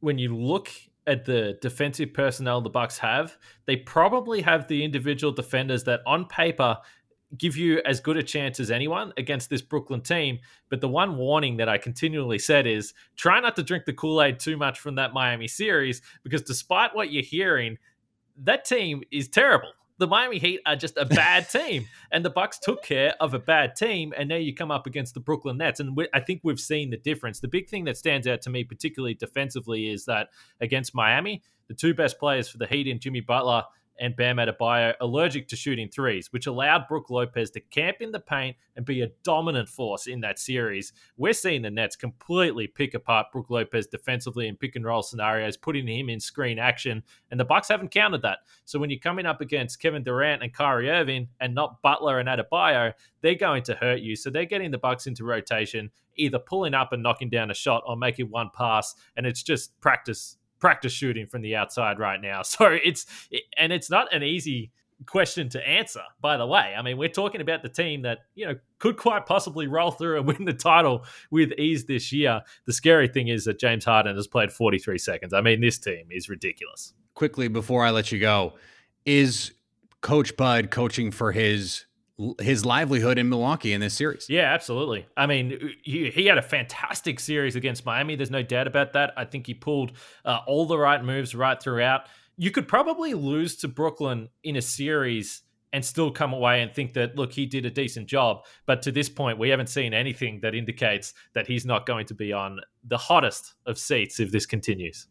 when 0.00 0.16
you 0.16 0.34
look 0.34 0.70
at 1.08 1.24
the 1.24 1.58
defensive 1.60 2.12
personnel 2.12 2.60
the 2.60 2.70
Bucks 2.70 2.98
have, 2.98 3.36
they 3.64 3.76
probably 3.76 4.42
have 4.42 4.68
the 4.68 4.84
individual 4.84 5.32
defenders 5.32 5.82
that 5.84 6.00
on 6.06 6.26
paper 6.26 6.76
give 7.36 7.56
you 7.56 7.82
as 7.84 8.00
good 8.00 8.16
a 8.16 8.22
chance 8.22 8.60
as 8.60 8.70
anyone 8.70 9.12
against 9.16 9.50
this 9.50 9.60
Brooklyn 9.60 10.00
team. 10.00 10.38
But 10.68 10.80
the 10.80 10.88
one 10.88 11.16
warning 11.16 11.56
that 11.58 11.68
I 11.68 11.78
continually 11.78 12.38
said 12.38 12.66
is 12.66 12.94
try 13.16 13.40
not 13.40 13.56
to 13.56 13.62
drink 13.62 13.84
the 13.84 13.92
Kool 13.92 14.22
Aid 14.22 14.38
too 14.38 14.56
much 14.56 14.78
from 14.78 14.94
that 14.94 15.12
Miami 15.12 15.48
series 15.48 16.00
because 16.22 16.42
despite 16.42 16.94
what 16.94 17.10
you're 17.10 17.22
hearing, 17.22 17.78
that 18.44 18.64
team 18.64 19.02
is 19.10 19.28
terrible. 19.28 19.72
The 19.98 20.06
Miami 20.06 20.38
Heat 20.38 20.60
are 20.64 20.76
just 20.76 20.96
a 20.96 21.04
bad 21.04 21.48
team, 21.50 21.86
and 22.12 22.24
the 22.24 22.30
Bucks 22.30 22.58
took 22.58 22.84
care 22.84 23.14
of 23.20 23.34
a 23.34 23.38
bad 23.38 23.74
team, 23.74 24.14
and 24.16 24.28
now 24.28 24.36
you 24.36 24.54
come 24.54 24.70
up 24.70 24.86
against 24.86 25.14
the 25.14 25.20
Brooklyn 25.20 25.58
Nets, 25.58 25.80
and 25.80 25.96
we, 25.96 26.08
I 26.14 26.20
think 26.20 26.40
we've 26.44 26.60
seen 26.60 26.90
the 26.90 26.96
difference. 26.96 27.40
The 27.40 27.48
big 27.48 27.68
thing 27.68 27.84
that 27.84 27.96
stands 27.96 28.26
out 28.28 28.40
to 28.42 28.50
me, 28.50 28.62
particularly 28.62 29.14
defensively, 29.14 29.90
is 29.90 30.04
that 30.04 30.28
against 30.60 30.94
Miami, 30.94 31.42
the 31.66 31.74
two 31.74 31.94
best 31.94 32.18
players 32.18 32.48
for 32.48 32.58
the 32.58 32.66
Heat 32.66 32.86
in 32.86 33.00
Jimmy 33.00 33.20
Butler 33.20 33.64
and 33.98 34.16
Bam 34.16 34.36
Adebayo 34.36 34.94
allergic 35.00 35.48
to 35.48 35.56
shooting 35.56 35.88
threes, 35.88 36.32
which 36.32 36.46
allowed 36.46 36.88
Brook 36.88 37.10
Lopez 37.10 37.50
to 37.52 37.60
camp 37.60 37.98
in 38.00 38.12
the 38.12 38.20
paint 38.20 38.56
and 38.76 38.84
be 38.84 39.02
a 39.02 39.10
dominant 39.24 39.68
force 39.68 40.06
in 40.06 40.20
that 40.20 40.38
series. 40.38 40.92
We're 41.16 41.32
seeing 41.32 41.62
the 41.62 41.70
Nets 41.70 41.96
completely 41.96 42.66
pick 42.66 42.94
apart 42.94 43.26
Brook 43.32 43.50
Lopez 43.50 43.86
defensively 43.86 44.48
in 44.48 44.56
pick 44.56 44.76
and 44.76 44.84
roll 44.84 45.02
scenarios, 45.02 45.56
putting 45.56 45.86
him 45.86 46.08
in 46.08 46.20
screen 46.20 46.58
action, 46.58 47.02
and 47.30 47.38
the 47.38 47.44
Bucks 47.44 47.68
haven't 47.68 47.90
countered 47.90 48.22
that. 48.22 48.38
So 48.64 48.78
when 48.78 48.90
you're 48.90 48.98
coming 48.98 49.26
up 49.26 49.40
against 49.40 49.80
Kevin 49.80 50.02
Durant 50.02 50.42
and 50.42 50.52
Kyrie 50.52 50.90
Irving 50.90 51.28
and 51.40 51.54
not 51.54 51.82
Butler 51.82 52.18
and 52.18 52.28
Adebayo, 52.28 52.92
they're 53.20 53.34
going 53.34 53.62
to 53.64 53.74
hurt 53.74 54.00
you. 54.00 54.16
So 54.16 54.30
they're 54.30 54.44
getting 54.44 54.70
the 54.70 54.78
Bucks 54.78 55.06
into 55.06 55.24
rotation, 55.24 55.90
either 56.16 56.38
pulling 56.38 56.74
up 56.74 56.92
and 56.92 57.02
knocking 57.02 57.30
down 57.30 57.50
a 57.50 57.54
shot 57.54 57.82
or 57.86 57.96
making 57.96 58.30
one 58.30 58.50
pass, 58.54 58.94
and 59.16 59.26
it's 59.26 59.42
just 59.42 59.78
practice 59.80 60.36
practice 60.58 60.92
shooting 60.92 61.26
from 61.26 61.42
the 61.42 61.56
outside 61.56 61.98
right 61.98 62.20
now. 62.20 62.42
So 62.48 62.66
it's 62.66 63.06
and 63.56 63.72
it's 63.72 63.90
not 63.90 64.12
an 64.12 64.22
easy 64.22 64.72
question 65.06 65.48
to 65.50 65.68
answer 65.68 66.00
by 66.20 66.36
the 66.36 66.46
way. 66.46 66.74
I 66.76 66.82
mean 66.82 66.96
we're 66.98 67.08
talking 67.08 67.40
about 67.40 67.62
the 67.62 67.68
team 67.68 68.02
that 68.02 68.18
you 68.34 68.46
know 68.46 68.54
could 68.78 68.96
quite 68.96 69.26
possibly 69.26 69.68
roll 69.68 69.90
through 69.92 70.18
and 70.18 70.26
win 70.38 70.44
the 70.44 70.52
title 70.52 71.04
with 71.30 71.52
ease 71.52 71.84
this 71.84 72.12
year. 72.12 72.40
The 72.64 72.72
scary 72.72 73.06
thing 73.06 73.28
is 73.28 73.44
that 73.44 73.60
james 73.60 73.84
harden 73.84 74.16
has 74.16 74.26
played 74.26 74.50
43 74.50 74.98
seconds. 74.98 75.32
I 75.32 75.40
mean 75.40 75.60
this 75.60 75.78
team 75.78 76.08
is 76.10 76.28
ridiculous. 76.28 76.94
Quickly 77.14 77.48
before 77.48 77.84
i 77.84 77.90
let 77.90 78.10
you 78.10 78.18
go 78.18 78.54
is 79.04 79.52
coach 80.00 80.36
bud 80.36 80.70
coaching 80.70 81.10
for 81.10 81.32
his 81.32 81.84
his 82.40 82.64
livelihood 82.64 83.18
in 83.18 83.28
Milwaukee 83.28 83.72
in 83.72 83.80
this 83.80 83.94
series. 83.94 84.26
Yeah, 84.28 84.52
absolutely. 84.52 85.06
I 85.16 85.26
mean, 85.26 85.74
he, 85.82 86.10
he 86.10 86.26
had 86.26 86.38
a 86.38 86.42
fantastic 86.42 87.20
series 87.20 87.54
against 87.54 87.86
Miami. 87.86 88.16
There's 88.16 88.30
no 88.30 88.42
doubt 88.42 88.66
about 88.66 88.92
that. 88.94 89.12
I 89.16 89.24
think 89.24 89.46
he 89.46 89.54
pulled 89.54 89.92
uh, 90.24 90.40
all 90.46 90.66
the 90.66 90.78
right 90.78 91.02
moves 91.02 91.34
right 91.34 91.60
throughout. 91.60 92.08
You 92.36 92.50
could 92.50 92.66
probably 92.66 93.14
lose 93.14 93.56
to 93.56 93.68
Brooklyn 93.68 94.28
in 94.42 94.56
a 94.56 94.62
series 94.62 95.42
and 95.72 95.84
still 95.84 96.10
come 96.10 96.32
away 96.32 96.62
and 96.62 96.72
think 96.72 96.94
that 96.94 97.14
look 97.16 97.32
he 97.32 97.44
did 97.44 97.66
a 97.66 97.70
decent 97.70 98.06
job 98.08 98.42
but 98.64 98.80
to 98.80 98.90
this 98.90 99.10
point 99.10 99.38
we 99.38 99.50
haven't 99.50 99.68
seen 99.68 99.92
anything 99.92 100.40
that 100.40 100.54
indicates 100.54 101.12
that 101.34 101.46
he's 101.46 101.66
not 101.66 101.84
going 101.84 102.06
to 102.06 102.14
be 102.14 102.32
on 102.32 102.58
the 102.84 102.96
hottest 102.96 103.52
of 103.66 103.78
seats 103.78 104.18
if 104.18 104.32
this 104.32 104.46
continues 104.46 105.08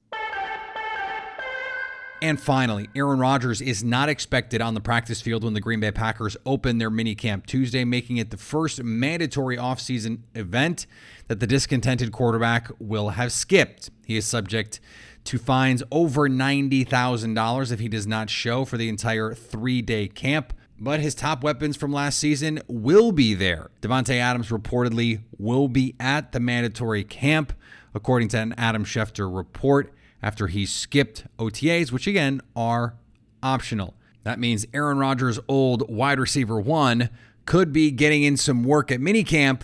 and 2.22 2.40
finally, 2.40 2.90
Aaron 2.96 3.20
Rodgers 3.20 3.62
is 3.62 3.84
not 3.84 4.10
expected 4.10 4.62
on 4.62 4.74
the 4.74 4.82
practice 4.82 5.22
field 5.22 5.44
when 5.44 5.54
the 5.54 5.62
Green 5.62 5.80
Bay 5.80 5.92
Packers 5.92 6.36
open 6.46 6.78
their 6.78 6.90
minicamp 6.90 7.46
Tuesday, 7.46 7.84
making 7.84 8.18
it 8.18 8.32
the 8.32 8.38
first 8.38 8.84
mandatory 8.84 9.58
offseason 9.58 10.20
event 10.34 10.88
that 11.28 11.40
the 11.40 11.48
discontented 11.48 12.12
quarterback 12.12 12.72
will 12.80 13.10
have 13.10 13.32
skipped. 13.32 13.92
He 14.06 14.18
is 14.18 14.26
subject 14.26 14.80
to 15.26 15.38
fines 15.38 15.84
over 15.92 16.28
$90,000 16.30 17.72
if 17.72 17.80
he 17.80 17.88
does 17.88 18.08
not 18.08 18.30
show 18.30 18.66
for 18.66 18.78
the 18.78 18.90
entire 18.90 19.34
three 19.34 19.82
day 19.82 20.08
camp. 20.08 20.54
But 20.80 21.00
his 21.00 21.16
top 21.16 21.44
weapons 21.44 21.76
from 21.76 21.92
last 21.92 22.20
season 22.20 22.62
will 22.68 23.12
be 23.12 23.34
there. 23.34 23.72
Davante 23.82 24.16
Adams 24.16 24.50
reportedly 24.50 25.22
will 25.38 25.68
be 25.68 25.96
at 26.00 26.32
the 26.32 26.40
mandatory 26.40 27.04
camp, 27.04 27.52
according 27.96 28.28
to 28.30 28.38
an 28.38 28.54
Adam 28.58 28.86
Schefter 28.86 29.34
report 29.36 29.92
after 30.22 30.48
he 30.48 30.66
skipped 30.66 31.26
OTAs, 31.38 31.92
which 31.92 32.08
again 32.08 32.42
are 32.56 32.96
optional. 33.44 33.94
That 34.24 34.40
means 34.40 34.66
Aaron 34.74 34.98
Rodgers' 34.98 35.40
old 35.48 35.90
wide 35.90 36.20
receiver 36.20 36.60
one 36.60 37.10
could 37.46 37.72
be 37.72 37.92
getting 37.92 38.24
in 38.24 38.36
some 38.36 38.64
work 38.64 38.92
at 38.92 39.00
minicamp 39.00 39.64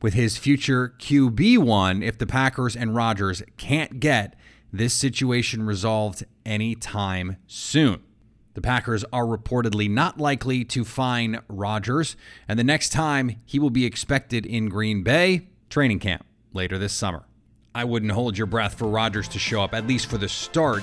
with 0.00 0.14
his 0.14 0.38
future 0.38 0.94
QB1 0.98 2.02
if 2.02 2.16
the 2.16 2.26
Packers 2.26 2.74
and 2.74 2.94
Rodgers 2.94 3.42
can't 3.56 4.00
get 4.00 4.34
this 4.72 4.94
situation 4.94 5.64
resolved 5.64 6.24
anytime 6.46 7.36
soon. 7.46 8.00
The 8.54 8.62
Packers 8.62 9.04
are 9.12 9.24
reportedly 9.24 9.88
not 9.88 10.18
likely 10.18 10.64
to 10.64 10.84
fine 10.84 11.40
Rodgers, 11.48 12.16
and 12.48 12.58
the 12.58 12.64
next 12.64 12.90
time 12.90 13.36
he 13.44 13.58
will 13.58 13.70
be 13.70 13.84
expected 13.84 14.44
in 14.46 14.68
Green 14.68 15.02
Bay, 15.02 15.48
training 15.70 16.00
camp 16.00 16.24
later 16.52 16.78
this 16.78 16.92
summer. 16.92 17.27
I 17.74 17.84
wouldn't 17.84 18.12
hold 18.12 18.36
your 18.36 18.46
breath 18.46 18.74
for 18.74 18.88
Rodgers 18.88 19.28
to 19.28 19.38
show 19.38 19.62
up, 19.62 19.74
at 19.74 19.86
least 19.86 20.06
for 20.06 20.18
the 20.18 20.28
start 20.28 20.82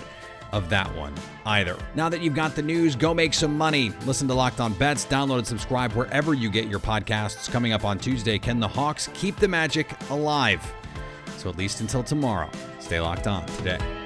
of 0.52 0.70
that 0.70 0.94
one 0.96 1.14
either. 1.46 1.78
Now 1.96 2.10
that 2.10 2.22
you've 2.22 2.36
got 2.36 2.56
the 2.56 2.62
news, 2.62 2.96
go 2.96 3.14
make 3.14 3.34
some 3.34 3.58
money. 3.58 3.92
Listen 4.06 4.28
to 4.28 4.34
Locked 4.34 4.60
On 4.60 4.74
Bets, 4.74 5.06
download 5.06 5.40
and 5.40 5.48
subscribe 5.48 5.92
wherever 5.94 6.34
you 6.34 6.50
get 6.50 6.68
your 6.68 6.80
podcasts. 6.80 7.52
Coming 7.52 7.74
up 7.74 7.84
on 7.84 7.98
Tuesday, 7.98 8.40
can 8.40 8.60
the 8.60 8.68
Hawks 8.68 9.10
keep 9.14 9.36
the 9.38 9.48
magic 9.48 9.94
alive? 10.10 10.62
So 11.38 11.50
at 11.50 11.58
least 11.58 11.82
until 11.82 12.04
tomorrow, 12.04 12.50
stay 12.80 13.00
locked 13.00 13.28
on 13.28 13.46
today. 13.48 14.05